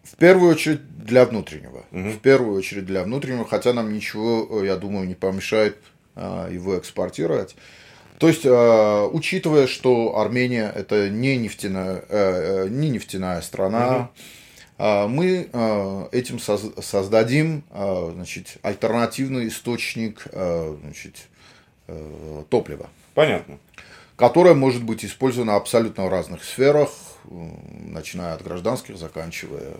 В 0.04 0.16
первую 0.18 0.52
очередь 0.52 0.82
для 1.06 1.26
внутреннего. 1.26 1.86
Угу. 1.92 2.10
В 2.10 2.18
первую 2.18 2.58
очередь 2.58 2.86
для 2.86 3.04
внутреннего, 3.04 3.46
хотя 3.46 3.74
нам 3.74 3.94
ничего, 3.94 4.64
я 4.64 4.76
думаю, 4.76 5.08
не 5.08 5.16
помешает 5.16 5.78
э, 6.16 6.50
его 6.52 6.78
экспортировать. 6.78 7.56
То 8.18 8.28
есть, 8.28 8.46
э, 8.46 9.10
учитывая, 9.14 9.68
что 9.68 10.20
Армения 10.20 10.70
это 10.76 11.10
не 11.10 11.38
нефтяная, 11.38 12.04
э, 12.10 12.68
не 12.70 12.90
нефтяная 12.90 13.42
страна, 13.42 13.88
угу 13.88 13.96
а, 13.96 14.10
мы 14.80 15.50
а, 15.52 16.08
этим 16.14 16.40
создадим 16.40 17.64
а, 17.70 18.12
значит, 18.16 18.58
альтернативный 18.62 19.50
источник 19.50 20.26
значит, 20.32 21.28
э, 21.88 22.44
топлива. 22.50 22.90
Понятно. 23.14 23.58
Которое 24.16 24.54
может 24.54 24.84
быть 24.84 25.04
использовано 25.04 25.58
абсолютно 25.58 26.06
в 26.06 26.10
разных 26.10 26.46
сферах, 26.46 26.90
начиная 27.26 28.36
от 28.36 28.44
гражданских, 28.44 28.98
заканчивая 28.98 29.74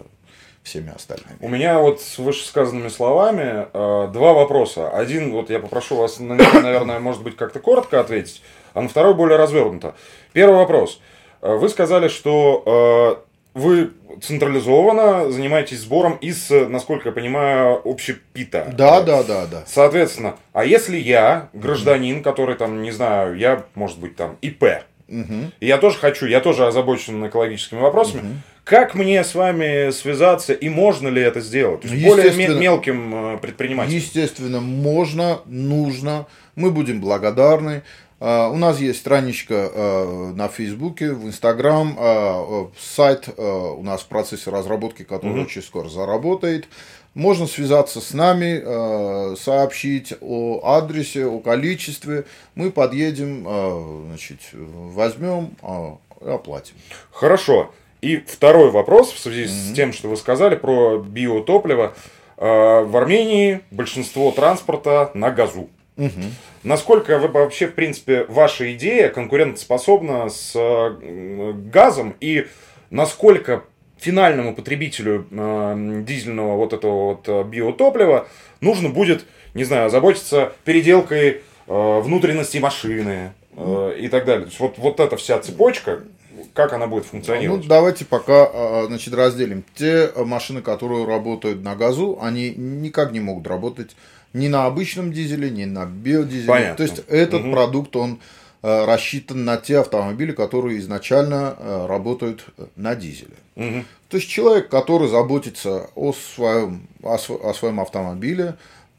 всеми 0.64 0.94
остальными. 0.94 1.38
У 1.40 1.48
меня 1.48 1.80
вот 1.80 2.02
с 2.02 2.18
вышесказанными 2.18 2.90
словами 2.90 3.68
два 3.74 4.34
вопроса. 4.34 4.90
Один, 4.90 5.32
вот 5.32 5.50
я 5.50 5.60
попрошу 5.60 5.96
вас, 5.96 6.20
наверное, 6.20 7.00
может 7.00 7.24
быть, 7.24 7.38
как-то 7.38 7.60
коротко 7.60 8.00
ответить, 8.00 8.42
а 8.74 8.82
на 8.82 8.90
второй 8.90 9.14
более 9.14 9.38
развернуто. 9.38 9.96
Первый 10.34 10.58
вопрос. 10.58 11.00
Вы 11.42 11.70
сказали, 11.70 12.10
что 12.10 13.26
вы 13.60 13.92
централизованно 14.22 15.32
занимаетесь 15.32 15.80
сбором 15.80 16.14
из, 16.16 16.50
насколько 16.50 17.10
я 17.10 17.14
понимаю, 17.14 17.82
общепита. 17.86 18.74
Да, 18.76 19.02
да, 19.02 19.24
да, 19.24 19.46
да. 19.46 19.64
Соответственно, 19.68 20.36
а 20.54 20.66
если 20.66 20.98
я 20.98 21.50
гражданин, 21.54 22.24
который 22.24 22.56
там, 22.56 22.82
не 22.82 22.92
знаю, 22.92 23.38
я, 23.38 23.66
может 23.76 24.00
быть, 24.00 24.16
там 24.16 24.38
ИП, 24.42 24.64
угу. 25.08 25.52
и 25.60 25.68
я 25.68 25.78
тоже 25.78 25.98
хочу, 25.98 26.26
я 26.26 26.40
тоже 26.40 26.66
озабочен 26.66 27.26
экологическими 27.28 27.80
вопросами, 27.80 28.22
угу. 28.22 28.36
как 28.64 28.96
мне 28.96 29.24
с 29.24 29.36
вами 29.36 29.92
связаться 29.92 30.54
и 30.54 30.70
можно 30.70 31.08
ли 31.08 31.22
это 31.22 31.42
сделать? 31.42 31.82
То 31.82 31.88
есть 31.88 32.06
более 32.06 32.60
мелким 32.60 33.36
э, 33.36 33.38
предпринимателям. 33.38 33.96
Естественно, 33.96 34.60
можно, 34.60 35.40
нужно. 35.46 36.28
Мы 36.56 36.72
будем 36.72 37.00
благодарны. 37.00 37.84
Uh, 38.20 38.52
у 38.52 38.58
нас 38.58 38.80
есть 38.80 39.00
страничка 39.00 39.54
uh, 39.54 40.34
на 40.34 40.50
Фейсбуке, 40.50 41.14
в 41.14 41.26
Инстаграм, 41.26 41.98
uh, 41.98 42.70
сайт 42.78 43.30
у 43.38 43.82
нас 43.82 44.02
в 44.02 44.08
процессе 44.08 44.50
разработки, 44.50 45.04
который 45.04 45.38
mm-hmm. 45.38 45.46
очень 45.46 45.62
скоро 45.62 45.88
заработает. 45.88 46.68
Можно 47.16 47.48
связаться 47.48 48.02
с 48.02 48.14
нами, 48.14 49.36
сообщить 49.36 50.14
о 50.22 50.62
адресе, 50.64 51.26
о 51.26 51.40
количестве. 51.40 52.26
Мы 52.54 52.72
подъедем, 52.72 53.48
значит, 54.08 54.40
возьмем 54.54 55.56
и 56.22 56.30
оплатим. 56.30 56.76
Хорошо. 57.12 57.72
И 58.02 58.18
второй 58.18 58.70
вопрос 58.70 59.12
в 59.12 59.20
связи 59.20 59.46
mm-hmm. 59.46 59.72
с 59.72 59.76
тем, 59.76 59.92
что 59.92 60.08
вы 60.08 60.18
сказали 60.18 60.56
про 60.56 61.00
биотопливо. 61.00 61.94
В 62.38 62.98
Армении 62.98 63.62
большинство 63.72 64.32
транспорта 64.32 65.10
на 65.16 65.32
газу. 65.32 65.68
Угу. 66.00 66.24
Насколько 66.64 67.20
вообще, 67.20 67.68
в 67.68 67.74
принципе, 67.76 68.26
ваша 68.30 68.74
идея 68.74 69.10
конкурентоспособна 69.10 70.30
с 70.30 70.54
э, 70.56 71.54
газом 71.72 72.16
и 72.22 72.48
насколько 72.90 73.64
финальному 73.98 74.56
потребителю 74.56 75.28
э, 75.30 76.04
дизельного 76.08 76.56
вот 76.56 76.74
этого 76.74 77.10
вот 77.10 77.28
э, 77.28 77.44
биотоплива 77.44 78.28
нужно 78.62 78.90
будет, 78.90 79.26
не 79.54 79.66
знаю, 79.66 79.90
заботиться 79.90 80.54
переделкой 80.64 81.42
э, 81.68 82.00
внутренности 82.00 82.58
машины 82.60 83.34
э, 83.58 83.96
и 84.00 84.08
так 84.08 84.26
далее. 84.26 84.44
То 84.44 84.50
есть 84.50 84.60
вот, 84.62 84.78
вот 84.78 85.00
эта 85.02 85.18
вся 85.18 85.38
цепочка, 85.40 86.00
как 86.54 86.72
она 86.72 86.88
будет 86.88 87.06
функционировать? 87.06 87.64
Ну, 87.64 87.68
давайте 87.68 88.06
пока 88.06 88.86
значит, 88.88 89.14
разделим. 89.14 89.66
Те 89.76 90.10
машины, 90.16 90.62
которые 90.62 91.06
работают 91.06 91.62
на 91.62 91.76
газу, 91.76 92.18
они 92.22 92.52
никак 92.52 93.12
не 93.12 93.20
могут 93.20 93.46
работать 93.46 93.92
ни 94.34 94.48
на 94.48 94.66
обычном 94.66 95.12
дизеле, 95.12 95.50
ни 95.50 95.66
на 95.66 95.86
биодизеле. 95.86 96.48
Понятно. 96.48 96.76
То 96.76 96.84
есть 96.84 97.04
этот 97.08 97.42
угу. 97.42 97.52
продукт, 97.52 97.96
он 97.96 98.20
рассчитан 98.62 99.46
на 99.46 99.56
те 99.56 99.80
автомобили, 99.80 100.34
которые 100.34 100.80
изначально 100.80 101.56
работают 101.88 102.46
на 102.76 102.94
дизеле. 102.94 103.36
Угу. 103.56 103.86
То 104.10 104.18
есть 104.18 104.30
человек, 104.30 104.70
который 104.70 105.08
заботится 105.08 105.90
о 105.96 106.14
своем, 106.14 106.88
о, 107.04 107.16
о 107.16 107.54
своем 107.54 107.80
автомобиле, 107.80 108.56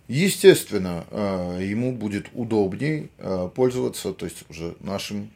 естественно, 0.07 1.05
э, 1.11 1.59
ему 1.63 1.93
будет 1.93 2.27
удобней 2.35 3.11
э, 3.19 3.49
пользоваться 3.55 4.13
то 4.13 4.25
есть 4.25 4.45
уже 4.49 4.75
нашим 4.81 5.31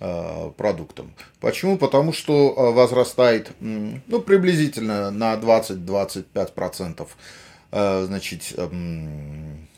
э, 0.00 0.50
продуктом. 0.56 1.12
Почему? 1.40 1.78
Потому 1.78 2.12
что 2.12 2.72
возрастает 2.72 3.52
ну, 3.60 4.20
приблизительно 4.20 5.10
на 5.10 5.34
20-25% 5.34 7.06
значит, 7.72 8.54
эм, 8.56 9.68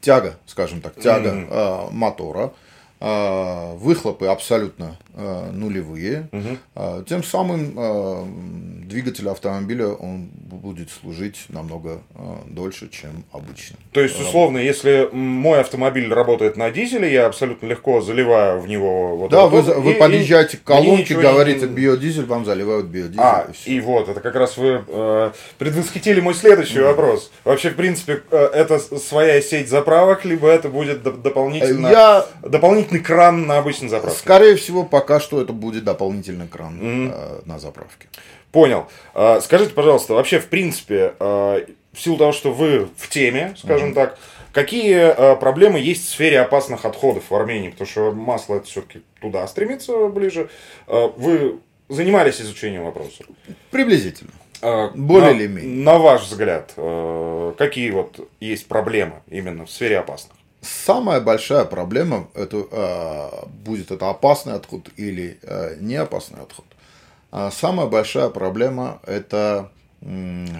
тяга, 0.00 0.36
скажем 0.46 0.80
так, 0.80 1.00
тяга 1.00 1.30
mm-hmm. 1.30 1.90
мотора 1.92 2.52
выхлопы 3.04 4.26
абсолютно 4.26 4.96
а, 5.14 5.50
нулевые. 5.52 6.28
Угу. 6.32 7.04
Тем 7.04 7.22
самым 7.22 7.74
а, 7.76 8.26
двигатель 8.84 9.28
автомобиля 9.28 9.88
он 9.88 10.30
будет 10.32 10.90
служить 10.90 11.44
намного 11.48 12.00
дольше, 12.46 12.88
чем 12.88 13.24
обычно. 13.32 13.76
То 13.92 14.00
есть, 14.00 14.20
условно, 14.20 14.58
если 14.58 15.08
мой 15.12 15.60
автомобиль 15.60 16.12
работает 16.12 16.56
на 16.56 16.70
дизеле, 16.70 17.12
я 17.12 17.26
абсолютно 17.26 17.66
легко 17.66 18.00
заливаю 18.00 18.60
в 18.60 18.68
него 18.68 19.16
вот 19.16 19.30
Да, 19.30 19.46
вы, 19.46 19.62
вы 19.62 19.92
и, 19.92 19.94
подъезжаете 19.94 20.56
к 20.56 20.64
колонке, 20.64 21.14
говорите 21.14 21.66
не... 21.66 21.74
биодизель, 21.74 22.24
вам 22.26 22.44
заливают 22.44 22.86
биодизель. 22.86 23.20
А, 23.20 23.46
и, 23.64 23.76
и 23.76 23.80
вот, 23.80 24.08
это 24.08 24.20
как 24.20 24.34
раз 24.34 24.56
вы 24.56 24.84
э, 24.86 25.32
предвосхитили 25.58 26.20
мой 26.20 26.34
следующий 26.34 26.78
mm. 26.78 26.84
вопрос. 26.84 27.30
Вообще, 27.44 27.70
в 27.70 27.76
принципе, 27.76 28.22
э, 28.30 28.36
это 28.36 28.78
своя 28.78 29.40
сеть 29.40 29.68
заправок, 29.68 30.24
либо 30.24 30.48
это 30.48 30.68
будет 30.68 31.02
дополнительно, 31.02 31.88
я... 31.88 32.26
дополнительный 32.94 33.00
кран 33.00 33.46
на 33.46 33.58
обычной 33.58 33.88
заправке? 33.88 34.18
Скорее 34.18 34.56
всего, 34.56 34.84
пока 34.84 35.20
что 35.20 35.40
это 35.40 35.52
будет 35.52 35.84
дополнительный 35.84 36.48
кран 36.48 36.78
mm. 36.80 37.42
на 37.46 37.58
заправке. 37.58 38.08
Понял. 38.52 38.86
А, 39.14 39.40
скажите, 39.40 39.72
пожалуйста, 39.72 40.14
вообще, 40.14 40.38
в 40.38 40.46
принципе, 40.46 41.14
а, 41.18 41.64
в 41.92 42.00
силу 42.00 42.16
того, 42.16 42.32
что 42.32 42.52
вы 42.52 42.88
в 42.96 43.08
теме, 43.08 43.54
скажем 43.58 43.90
mm 43.90 43.94
так, 43.94 44.18
какие 44.52 45.36
проблемы 45.36 45.78
есть 45.78 46.06
в 46.06 46.08
сфере 46.08 46.40
опасных 46.40 46.84
отходов 46.84 47.24
в 47.30 47.34
Армении? 47.34 47.70
Потому 47.70 47.88
что 47.88 48.12
масло 48.12 48.56
это 48.56 48.66
все-таки 48.66 49.02
туда 49.20 49.46
стремится 49.48 50.08
ближе. 50.08 50.48
Вы 50.86 51.58
занимались 51.88 52.40
изучением 52.40 52.84
вопроса? 52.84 53.24
Приблизительно. 53.70 54.32
Более 54.94 55.32
на, 55.32 55.36
или 55.36 55.46
менее. 55.46 55.84
На 55.84 55.98
ваш 55.98 56.22
взгляд, 56.22 56.72
какие 57.58 57.90
вот 57.90 58.28
есть 58.40 58.66
проблемы 58.66 59.22
именно 59.28 59.66
в 59.66 59.70
сфере 59.70 59.98
опасных? 59.98 60.36
Самая 60.64 61.20
большая 61.20 61.64
проблема 61.64 62.28
это 62.34 62.66
э, 62.70 63.46
будет 63.64 63.90
это 63.90 64.10
опасный 64.10 64.54
отход 64.54 64.88
или 64.96 65.38
э, 65.42 65.76
не 65.80 65.96
опасный 65.96 66.40
отход. 66.40 66.64
А 67.30 67.50
самая 67.50 67.86
большая 67.86 68.30
проблема 68.30 69.00
это 69.06 69.70
э, 70.00 70.06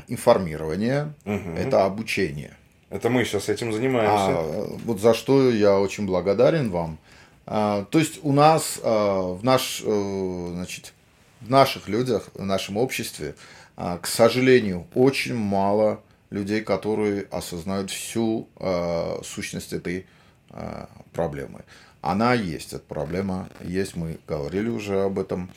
информирование, 0.09 1.15
угу. 1.25 1.51
это 1.57 1.85
обучение. 1.85 2.57
Это 2.91 3.11
мы 3.11 3.25
сейчас 3.25 3.49
этим 3.49 3.73
занимаемся. 3.73 4.39
А, 4.39 4.67
вот 4.85 5.01
за 5.01 5.15
что 5.15 5.51
я 5.51 5.81
очень 5.81 6.07
благодарен 6.07 6.71
вам. 6.71 6.99
А, 7.47 7.85
то 7.91 7.99
есть 7.99 8.21
у 8.23 8.33
нас 8.33 8.79
а, 8.83 9.35
в 9.35 9.43
наш, 9.45 9.83
а, 9.85 10.53
значит, 10.55 10.95
в 11.41 11.51
наших 11.51 11.89
людях, 11.89 12.29
в 12.35 12.45
нашем 12.45 12.77
обществе, 12.77 13.35
а, 13.77 13.99
к 13.99 14.07
сожалению, 14.07 14.87
очень 14.95 15.35
мало 15.35 16.01
людей, 16.35 16.61
которые 16.63 17.27
осознают 17.31 17.91
всю 17.91 18.49
э, 18.57 19.19
сущность 19.23 19.73
этой 19.73 20.07
э, 20.51 20.87
проблемы. 21.13 21.65
Она 22.01 22.35
есть, 22.35 22.73
эта 22.73 22.83
проблема 22.83 23.49
есть, 23.61 23.95
мы 23.97 24.19
говорили 24.27 24.69
уже 24.69 25.05
об 25.05 25.19
этом. 25.19 25.51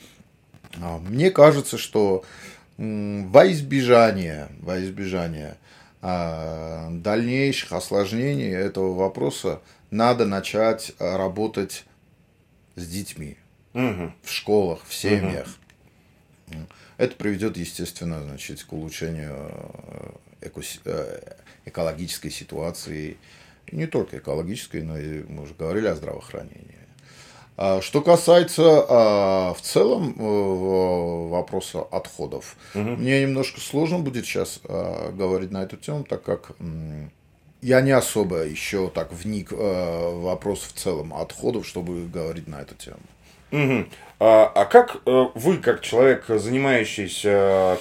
А, 0.80 0.98
мне 0.98 1.30
кажется, 1.30 1.76
что 1.78 2.24
во 2.78 3.50
избежание, 3.50 4.48
во 4.60 4.80
избежание 4.80 5.56
э, 6.00 6.88
дальнейших 6.90 7.72
осложнений 7.72 8.54
этого 8.54 8.94
вопроса 8.94 9.60
надо 9.90 10.26
начать 10.26 10.92
работать 11.00 11.84
с 12.76 12.86
детьми 12.86 13.36
угу. 13.74 14.12
в 14.22 14.30
школах, 14.30 14.80
в 14.86 14.94
семьях. 14.94 15.48
Угу. 16.46 16.56
Это 16.98 17.16
приведет, 17.16 17.56
естественно, 17.56 18.22
значит, 18.22 18.62
к 18.62 18.72
улучшению 18.72 19.50
Э, 20.00 20.27
экологической 21.64 22.30
ситуации, 22.30 23.16
не 23.70 23.86
только 23.86 24.18
экологической, 24.18 24.82
но 24.82 24.98
и 24.98 25.22
мы 25.24 25.42
уже 25.42 25.54
говорили 25.54 25.86
о 25.86 25.94
здравоохранении. 25.94 26.78
А 27.60 27.80
что 27.82 28.02
касается 28.02 28.86
а, 28.88 29.52
в 29.52 29.60
целом 29.62 30.14
э, 30.16 31.28
вопроса 31.28 31.80
отходов, 31.80 32.56
угу. 32.72 32.90
мне 32.90 33.22
немножко 33.22 33.60
сложно 33.60 33.98
будет 33.98 34.26
сейчас 34.26 34.60
а, 34.62 35.10
говорить 35.10 35.50
на 35.50 35.64
эту 35.64 35.76
тему, 35.76 36.04
так 36.04 36.22
как 36.22 36.52
я 37.60 37.80
не 37.80 37.90
особо 37.90 38.44
еще 38.44 38.88
так 38.88 39.12
вник 39.12 39.50
в 39.50 40.20
вопрос 40.20 40.60
в 40.60 40.72
целом 40.78 41.12
отходов, 41.12 41.66
чтобы 41.66 42.06
говорить 42.06 42.46
на 42.46 42.60
эту 42.60 42.76
тему. 42.76 43.00
Угу. 43.50 43.86
А, 44.20 44.50
а 44.52 44.64
как 44.64 44.96
э, 45.06 45.26
вы, 45.34 45.58
как 45.58 45.80
человек, 45.80 46.24
занимающийся 46.26 47.78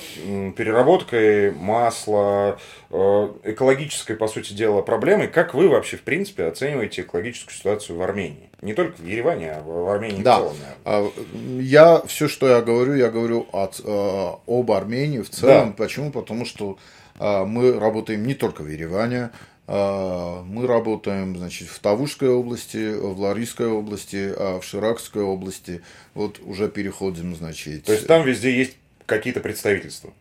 переработкой 0.56 1.52
масла, 1.52 2.60
э, 2.92 3.30
экологической, 3.44 4.16
по 4.16 4.28
сути 4.28 4.54
дела, 4.54 4.84
проблемой, 4.84 5.30
как 5.30 5.56
вы 5.56 5.68
вообще, 5.68 5.98
в 5.98 6.04
принципе, 6.04 6.44
оцениваете 6.44 7.02
экологическую 7.02 7.56
ситуацию 7.56 7.98
в 7.98 8.02
Армении? 8.04 8.52
Не 8.62 8.76
только 8.76 9.02
в 9.02 9.06
Ереване, 9.06 9.54
а 9.54 9.64
в 9.64 9.90
Армении 9.90 10.22
да. 10.22 10.36
в 10.36 10.40
целом. 10.42 10.56
Наверное. 10.86 11.62
Я 11.62 12.02
все, 12.06 12.28
что 12.28 12.48
я 12.48 12.62
говорю, 12.62 12.94
я 12.94 13.10
говорю 13.10 13.48
от, 13.52 13.82
э, 13.84 14.30
об 14.46 14.72
Армении 14.72 15.22
в 15.22 15.32
целом. 15.32 15.70
Да. 15.70 15.76
Почему? 15.76 16.12
Потому 16.12 16.46
что 16.46 16.78
мы 17.20 17.80
работаем 17.80 18.28
не 18.28 18.36
только 18.36 18.62
в 18.62 18.68
Ереване, 18.68 19.24
а, 19.24 19.32
мы 19.68 20.66
работаем 20.66 21.36
значит, 21.36 21.68
в 21.68 21.80
Тавушской 21.80 22.30
области, 22.30 22.94
в 22.94 23.20
Ларийской 23.20 23.68
области, 23.68 24.34
а 24.34 24.60
в 24.62 24.64
Ширакской 24.64 25.24
области. 25.24 25.82
Вот 26.14 26.40
уже 26.40 26.70
переходим, 26.70 27.36
значит. 27.36 27.84
То 27.84 27.92
есть 27.92 28.08
там 28.08 28.24
везде 28.24 28.56
есть 28.56 28.78
какие-то 29.06 29.42
представительства? 29.42 30.12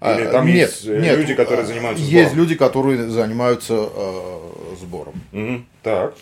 А, 0.00 0.18
Или 0.18 0.30
там 0.30 0.46
нет, 0.46 0.70
есть 0.70 0.86
нет, 0.86 1.18
люди, 1.18 1.34
которые 1.34 1.66
занимаются 1.66 2.02
сбором? 2.02 2.22
Есть 2.22 2.34
люди, 2.34 2.54
которые 2.54 3.10
занимаются 3.10 3.74
э, 3.74 4.76
сбором. 4.80 5.14
Угу, 5.32 5.64
так. 5.82 6.14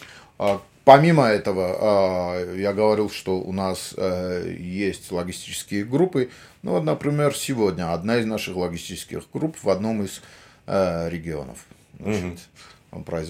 Помимо 0.85 1.27
этого, 1.27 2.55
я 2.55 2.73
говорил, 2.73 3.11
что 3.11 3.39
у 3.39 3.53
нас 3.53 3.95
э, 3.97 4.55
есть 4.59 5.13
логистические 5.13 5.85
группы. 5.85 6.31
Ну, 6.63 6.73
вот, 6.73 6.85
например, 6.85 7.37
сегодня 7.37 7.93
одна 7.93 8.17
из 8.17 8.25
наших 8.25 8.57
логистических 8.57 9.25
групп 9.33 9.57
в 9.63 9.69
одном 9.69 10.03
из 10.03 10.23
э, 10.67 11.09
регионов. 11.11 11.59
Значит. 11.99 12.49
Он 12.91 13.05
произ... 13.05 13.29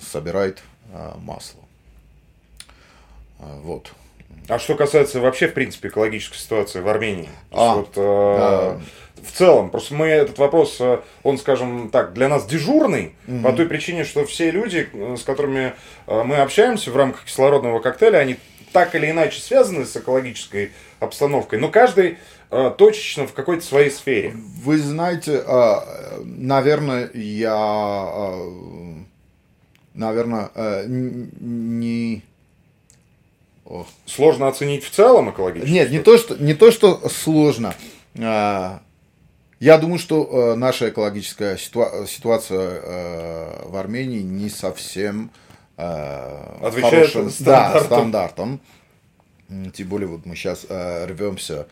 собирает 0.00 0.62
а, 0.92 1.16
масло. 1.18 1.60
А, 3.40 3.60
вот. 3.60 3.92
А 4.48 4.58
что 4.58 4.74
касается 4.74 5.20
вообще, 5.20 5.48
в 5.48 5.54
принципе, 5.54 5.88
экологической 5.88 6.36
ситуации 6.36 6.80
в 6.80 6.88
Армении? 6.88 7.28
А, 7.50 7.76
вот, 7.76 7.92
э, 7.96 8.78
В 9.22 9.32
целом, 9.32 9.70
просто 9.70 9.94
мы 9.94 10.06
этот 10.06 10.38
вопрос, 10.38 10.76
э, 10.80 11.00
он, 11.22 11.38
скажем 11.38 11.88
так, 11.90 12.12
для 12.12 12.28
нас 12.28 12.44
дежурный, 12.46 13.14
угу. 13.26 13.42
по 13.42 13.52
той 13.52 13.66
причине, 13.66 14.04
что 14.04 14.26
все 14.26 14.50
люди, 14.50 14.88
с 15.16 15.22
которыми 15.22 15.74
э, 16.06 16.22
мы 16.24 16.36
общаемся 16.36 16.90
в 16.90 16.96
рамках 16.96 17.24
кислородного 17.24 17.80
коктейля, 17.80 18.18
они 18.18 18.36
так 18.74 18.96
или 18.96 19.08
иначе 19.08 19.40
связаны 19.40 19.86
с 19.86 19.96
экологической 19.96 20.72
обстановкой, 20.98 21.60
но 21.60 21.68
каждый 21.68 22.18
э, 22.50 22.72
точечно 22.76 23.28
в 23.28 23.32
какой-то 23.32 23.64
своей 23.64 23.88
сфере. 23.88 24.34
Вы 24.34 24.78
знаете, 24.78 25.44
э, 25.46 26.22
наверное, 26.24 27.08
я, 27.14 28.10
э, 28.12 28.94
наверное, 29.94 30.50
не... 30.88 32.22
Сложно 34.06 34.48
оценить 34.48 34.84
в 34.84 34.90
целом 34.90 35.30
экологическую 35.30 35.72
Нет, 35.72 35.90
не 35.90 36.00
то, 36.00 36.18
что, 36.18 36.36
не 36.36 36.54
то, 36.54 36.70
что 36.70 37.08
сложно. 37.08 37.74
Я 38.14 38.80
думаю, 39.60 39.98
что 39.98 40.54
наша 40.56 40.90
экологическая 40.90 41.56
ситуация 41.56 42.82
в 43.66 43.76
Армении 43.76 44.20
не 44.20 44.50
совсем 44.50 45.30
Отвечает 45.76 47.10
хорошим 47.10 47.30
стандартам. 47.30 47.72
Да, 47.72 47.84
стандартам. 47.84 48.60
Тем 49.72 49.88
более 49.88 50.08
вот 50.08 50.26
мы 50.26 50.36
сейчас 50.36 50.66
э, 50.68 51.06
рвемся 51.06 51.66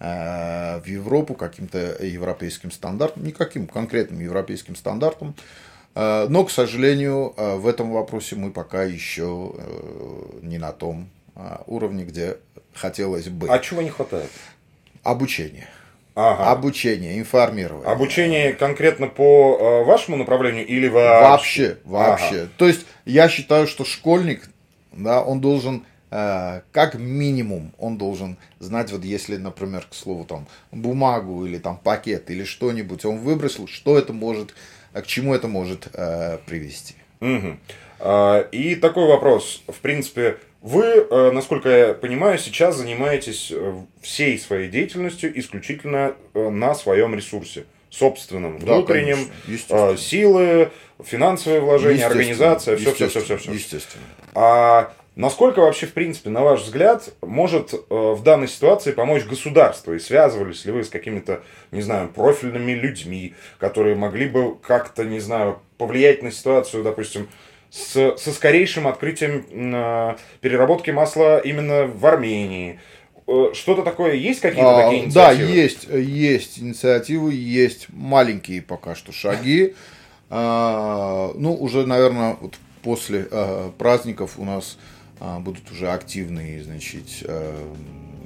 э, 0.00 0.80
в 0.80 0.86
Европу 0.86 1.34
каким-то 1.34 2.02
европейским 2.04 2.70
стандартом, 2.70 3.24
никаким 3.24 3.66
конкретным 3.66 4.20
европейским 4.20 4.76
стандартом. 4.76 5.34
Э, 5.94 6.26
но, 6.28 6.44
к 6.44 6.50
сожалению, 6.50 7.34
э, 7.36 7.56
в 7.56 7.66
этом 7.66 7.90
вопросе 7.90 8.36
мы 8.36 8.50
пока 8.50 8.84
еще 8.84 9.52
э, 9.56 10.38
не 10.42 10.58
на 10.58 10.72
том 10.72 11.08
а, 11.34 11.62
уровне, 11.66 12.04
где 12.04 12.38
хотелось 12.74 13.28
бы. 13.28 13.48
А 13.48 13.58
чего 13.60 13.80
не 13.80 13.90
хватает? 13.90 14.30
Обучение. 15.04 15.68
Ага. 16.20 16.50
Обучение, 16.50 17.16
информирование. 17.16 17.88
Обучение 17.88 18.52
конкретно 18.52 19.06
по 19.06 19.56
э, 19.56 19.84
вашему 19.84 20.16
направлению 20.16 20.66
или 20.66 20.88
вообще? 20.88 21.28
Вообще, 21.28 21.76
вообще. 21.84 22.36
Ага. 22.40 22.48
То 22.56 22.66
есть 22.66 22.86
я 23.04 23.28
считаю, 23.28 23.68
что 23.68 23.84
школьник, 23.84 24.50
да, 24.90 25.22
он 25.22 25.40
должен 25.40 25.84
э, 26.10 26.62
как 26.72 26.96
минимум 26.96 27.72
он 27.78 27.98
должен 27.98 28.36
знать, 28.58 28.90
вот 28.90 29.04
если, 29.04 29.36
например, 29.36 29.86
к 29.88 29.94
слову, 29.94 30.24
там, 30.24 30.48
бумагу 30.72 31.46
или 31.46 31.58
там 31.58 31.76
пакет 31.76 32.32
или 32.32 32.42
что-нибудь 32.42 33.04
он 33.04 33.18
выбросил, 33.18 33.68
что 33.68 33.96
это 33.96 34.12
может, 34.12 34.56
к 34.92 35.06
чему 35.06 35.36
это 35.36 35.46
может 35.46 35.86
э, 35.92 36.38
привести. 36.46 36.96
Угу. 37.20 37.58
И 38.52 38.76
такой 38.76 39.06
вопрос. 39.06 39.62
В 39.68 39.78
принципе, 39.80 40.38
вы, 40.60 40.84
э, 40.84 41.30
насколько 41.30 41.68
я 41.68 41.94
понимаю, 41.94 42.36
сейчас 42.38 42.76
занимаетесь 42.76 43.52
э, 43.52 43.74
всей 44.02 44.38
своей 44.38 44.68
деятельностью 44.68 45.38
исключительно 45.38 46.14
э, 46.34 46.48
на 46.48 46.74
своем 46.74 47.14
ресурсе, 47.14 47.64
собственном, 47.90 48.58
да, 48.58 48.74
внутреннем, 48.74 49.18
силы, 49.96 50.70
финансовые 51.02 51.60
вложения, 51.60 52.06
организация, 52.06 52.76
все, 52.76 52.92
все, 52.92 53.08
все, 53.08 53.20
все, 53.20 53.36
все. 53.38 53.52
Естественно. 53.52 54.04
А 54.34 54.92
насколько 55.14 55.60
вообще, 55.60 55.86
в 55.86 55.92
принципе, 55.92 56.30
на 56.30 56.42
ваш 56.42 56.62
взгляд, 56.62 57.08
может 57.22 57.72
в 57.88 58.22
данной 58.24 58.48
ситуации 58.48 58.90
помочь 58.90 59.24
государство? 59.24 59.92
И 59.92 60.00
связывались 60.00 60.64
ли 60.64 60.72
вы 60.72 60.82
с 60.82 60.90
какими-то, 60.90 61.42
не 61.70 61.82
знаю, 61.82 62.08
профильными 62.08 62.72
людьми, 62.72 63.34
которые 63.58 63.94
могли 63.94 64.28
бы 64.28 64.56
как-то, 64.58 65.04
не 65.04 65.20
знаю, 65.20 65.60
повлиять 65.78 66.22
на 66.22 66.32
ситуацию, 66.32 66.82
допустим, 66.82 67.28
с, 67.70 68.16
со 68.16 68.32
скорейшим 68.32 68.86
открытием 68.86 69.44
э, 69.50 70.16
переработки 70.40 70.90
масла 70.90 71.38
именно 71.38 71.86
в 71.86 72.04
Армении. 72.06 72.80
Э, 73.26 73.50
что-то 73.54 73.82
такое 73.82 74.14
есть 74.14 74.40
какие-то 74.40 74.78
а, 74.78 74.82
такие 74.84 75.04
инициативы? 75.04 75.46
Да, 75.46 75.52
есть, 75.52 75.88
есть 75.90 76.58
инициативы, 76.58 77.34
есть 77.34 77.88
маленькие 77.90 78.62
пока 78.62 78.94
что 78.94 79.12
шаги. 79.12 79.74
А, 80.30 81.32
ну, 81.34 81.54
уже, 81.54 81.86
наверное, 81.86 82.36
вот 82.40 82.54
после 82.82 83.26
а, 83.30 83.70
праздников 83.72 84.38
у 84.38 84.44
нас 84.44 84.78
а, 85.20 85.40
будут 85.40 85.70
уже 85.70 85.90
активные, 85.90 86.62
значит, 86.62 87.04
а, 87.24 87.74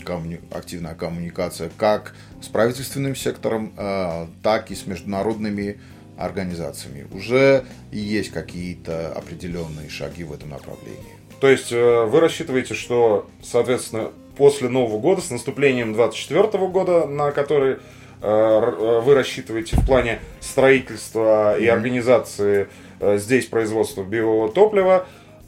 коммуни... 0.04 0.40
активная 0.52 0.94
коммуникация 0.94 1.70
как 1.76 2.14
с 2.40 2.48
правительственным 2.48 3.16
сектором, 3.16 3.72
а, 3.76 4.28
так 4.42 4.70
и 4.70 4.74
с 4.74 4.86
международными 4.86 5.80
организациями. 6.24 7.06
Уже 7.12 7.64
есть 7.90 8.30
какие-то 8.30 9.12
определенные 9.12 9.88
шаги 9.88 10.24
в 10.24 10.32
этом 10.32 10.50
направлении. 10.50 11.16
То 11.40 11.48
есть 11.48 11.72
э, 11.72 12.04
вы 12.04 12.20
рассчитываете, 12.20 12.74
что, 12.74 13.26
соответственно, 13.42 14.12
после 14.36 14.68
Нового 14.68 15.00
года, 15.00 15.20
с 15.20 15.30
наступлением 15.30 15.92
2024 15.92 16.66
года, 16.68 17.06
на 17.06 17.32
который 17.32 17.72
э, 17.72 17.78
э, 18.22 19.00
вы 19.04 19.14
рассчитываете 19.14 19.76
в 19.76 19.84
плане 19.84 20.20
строительства 20.40 21.58
и 21.58 21.66
организации 21.66 22.68
здесь 23.00 23.46
производства 23.46 24.04
биотоплива, 24.04 25.06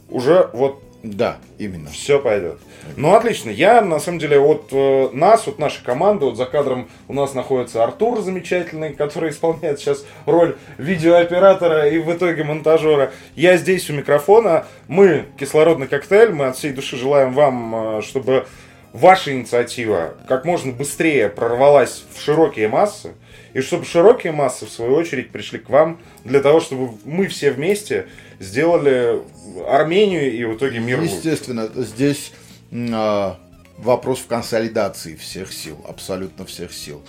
уже 0.08 0.50
вот 0.52 0.82
да, 1.04 1.36
именно. 1.58 1.90
Все 1.90 2.18
пойдет. 2.18 2.58
Ну, 2.96 3.14
отлично. 3.14 3.50
Я, 3.50 3.82
на 3.82 4.00
самом 4.00 4.18
деле, 4.18 4.38
от 4.38 4.68
э, 4.72 5.10
нас, 5.12 5.46
от 5.46 5.58
нашей 5.58 5.84
команды, 5.84 6.24
вот 6.24 6.38
за 6.38 6.46
кадром 6.46 6.88
у 7.08 7.12
нас 7.12 7.34
находится 7.34 7.84
Артур 7.84 8.22
замечательный, 8.22 8.94
который 8.94 9.28
исполняет 9.30 9.78
сейчас 9.78 10.06
роль 10.24 10.56
видеооператора 10.78 11.90
и 11.90 11.98
в 11.98 12.10
итоге 12.10 12.42
монтажера. 12.44 13.12
Я 13.36 13.58
здесь 13.58 13.90
у 13.90 13.92
микрофона. 13.92 14.64
Мы, 14.88 15.26
кислородный 15.38 15.88
коктейль, 15.88 16.32
мы 16.32 16.46
от 16.46 16.56
всей 16.56 16.72
души 16.72 16.96
желаем 16.96 17.34
вам, 17.34 17.98
э, 17.98 18.02
чтобы 18.02 18.46
ваша 18.94 19.34
инициатива 19.34 20.14
как 20.26 20.46
можно 20.46 20.72
быстрее 20.72 21.28
прорвалась 21.28 22.04
в 22.14 22.18
широкие 22.18 22.68
массы, 22.68 23.12
и 23.54 23.60
чтобы 23.60 23.84
широкие 23.84 24.32
массы, 24.32 24.66
в 24.66 24.70
свою 24.70 24.94
очередь, 24.94 25.30
пришли 25.30 25.58
к 25.60 25.70
вам 25.70 26.00
для 26.24 26.40
того, 26.40 26.60
чтобы 26.60 26.98
мы 27.04 27.28
все 27.28 27.52
вместе 27.52 28.08
сделали 28.40 29.22
Армению 29.66 30.32
и 30.32 30.44
в 30.44 30.56
итоге 30.56 30.80
мир 30.80 31.00
Естественно, 31.00 31.62
лучше. 31.62 31.82
здесь 31.82 32.32
э, 32.72 33.34
вопрос 33.78 34.18
в 34.18 34.26
консолидации 34.26 35.14
всех 35.14 35.52
сил, 35.52 35.78
абсолютно 35.88 36.44
всех 36.44 36.72
сил. 36.72 37.02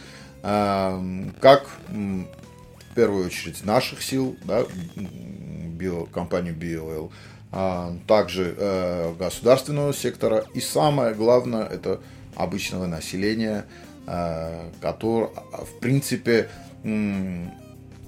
Э, 0.43 1.01
как 1.41 1.67
в 1.89 2.95
первую 2.95 3.25
очередь 3.25 3.65
наших 3.65 4.03
сил, 4.03 4.37
да, 4.43 4.65
био, 4.95 6.05
компанию 6.05 6.53
BioL, 6.55 7.11
э, 7.51 7.97
также 8.07 8.53
э, 8.55 9.13
государственного 9.17 9.95
сектора 9.95 10.45
и 10.53 10.61
самое 10.61 11.15
главное 11.15 11.65
это 11.65 12.01
обычного 12.35 12.85
населения, 12.85 13.65
который, 14.05 15.29
в 15.51 15.79
принципе, 15.79 16.49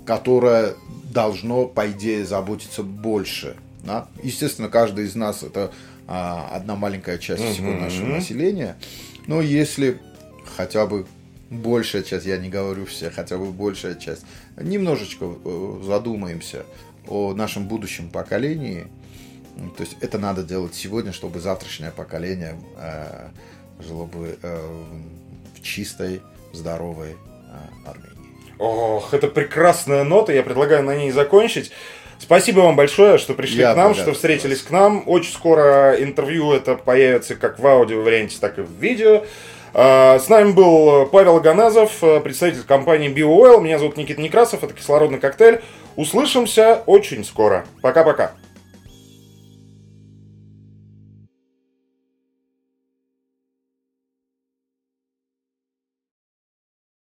которое 0.06 0.76
должно, 1.12 1.66
по 1.66 1.90
идее, 1.92 2.26
заботиться 2.26 2.84
больше. 2.84 3.56
Да? 3.84 4.08
Естественно, 4.22 4.70
каждый 4.70 5.06
из 5.06 5.16
нас 5.16 5.44
это 5.44 5.72
а, 6.08 6.50
одна 6.54 6.76
маленькая 6.76 7.18
часть 7.18 7.44
mm-hmm. 7.44 7.54
всего 7.54 7.72
нашего 7.74 8.06
населения. 8.08 8.78
Но 9.28 9.42
если 9.42 10.00
хотя 10.56 10.86
бы 10.86 11.06
большая 11.50 12.04
часть, 12.04 12.26
я 12.26 12.38
не 12.38 12.50
говорю 12.50 12.86
все, 12.86 13.10
хотя 13.10 13.38
бы 13.38 13.52
большая 13.52 13.96
часть, 13.96 14.26
немножечко 14.58 15.26
э, 15.26 15.82
задумаемся 15.86 16.66
о 17.08 17.34
нашем 17.34 17.68
будущем 17.68 18.10
поколении. 18.10 18.88
То 19.78 19.84
есть 19.84 19.98
это 20.02 20.18
надо 20.20 20.44
делать 20.44 20.76
сегодня, 20.76 21.12
чтобы 21.12 21.40
завтрашнее 21.40 21.92
поколение 21.92 22.56
э, 22.78 23.30
жило 23.80 24.06
бы 24.06 24.38
э, 24.42 24.84
в 25.58 25.64
чистой, 25.64 26.22
здоровой 26.54 27.12
э, 27.12 27.90
Армении. 27.90 28.54
Ох, 28.60 29.14
это 29.14 29.28
прекрасная 29.28 30.04
нота, 30.04 30.34
я 30.34 30.44
предлагаю 30.44 30.84
на 30.84 30.96
ней 30.96 31.12
закончить. 31.12 31.72
Спасибо 32.20 32.62
вам 32.62 32.76
большое, 32.76 33.20
что 33.20 33.34
пришли 33.34 33.60
я 33.60 33.74
к 33.74 33.78
нам, 33.78 33.94
что 33.94 34.14
встретились 34.14 34.62
к 34.62 34.72
нам. 34.72 35.04
Очень 35.06 35.32
скоро 35.32 35.96
интервью 36.00 36.52
это 36.52 36.76
появится 36.76 37.36
как 37.36 37.60
в 37.60 37.68
аудио 37.68 38.02
варианте, 38.02 38.38
так 38.40 38.58
и 38.58 38.62
в 38.62 38.72
видео. 38.72 39.24
А, 39.74 40.18
с 40.18 40.28
нами 40.28 40.52
был 40.54 41.06
Павел 41.06 41.40
Ганазов, 41.40 42.00
представитель 42.24 42.64
компании 42.64 43.14
BioOil. 43.14 43.62
Меня 43.62 43.78
зовут 43.78 43.98
Никита 43.98 44.20
Некрасов, 44.20 44.64
это 44.64 44.74
кислородный 44.74 45.20
коктейль. 45.20 45.62
Услышимся 45.96 46.82
очень 46.88 47.24
скоро. 47.24 47.66
Пока-пока. 47.82 48.32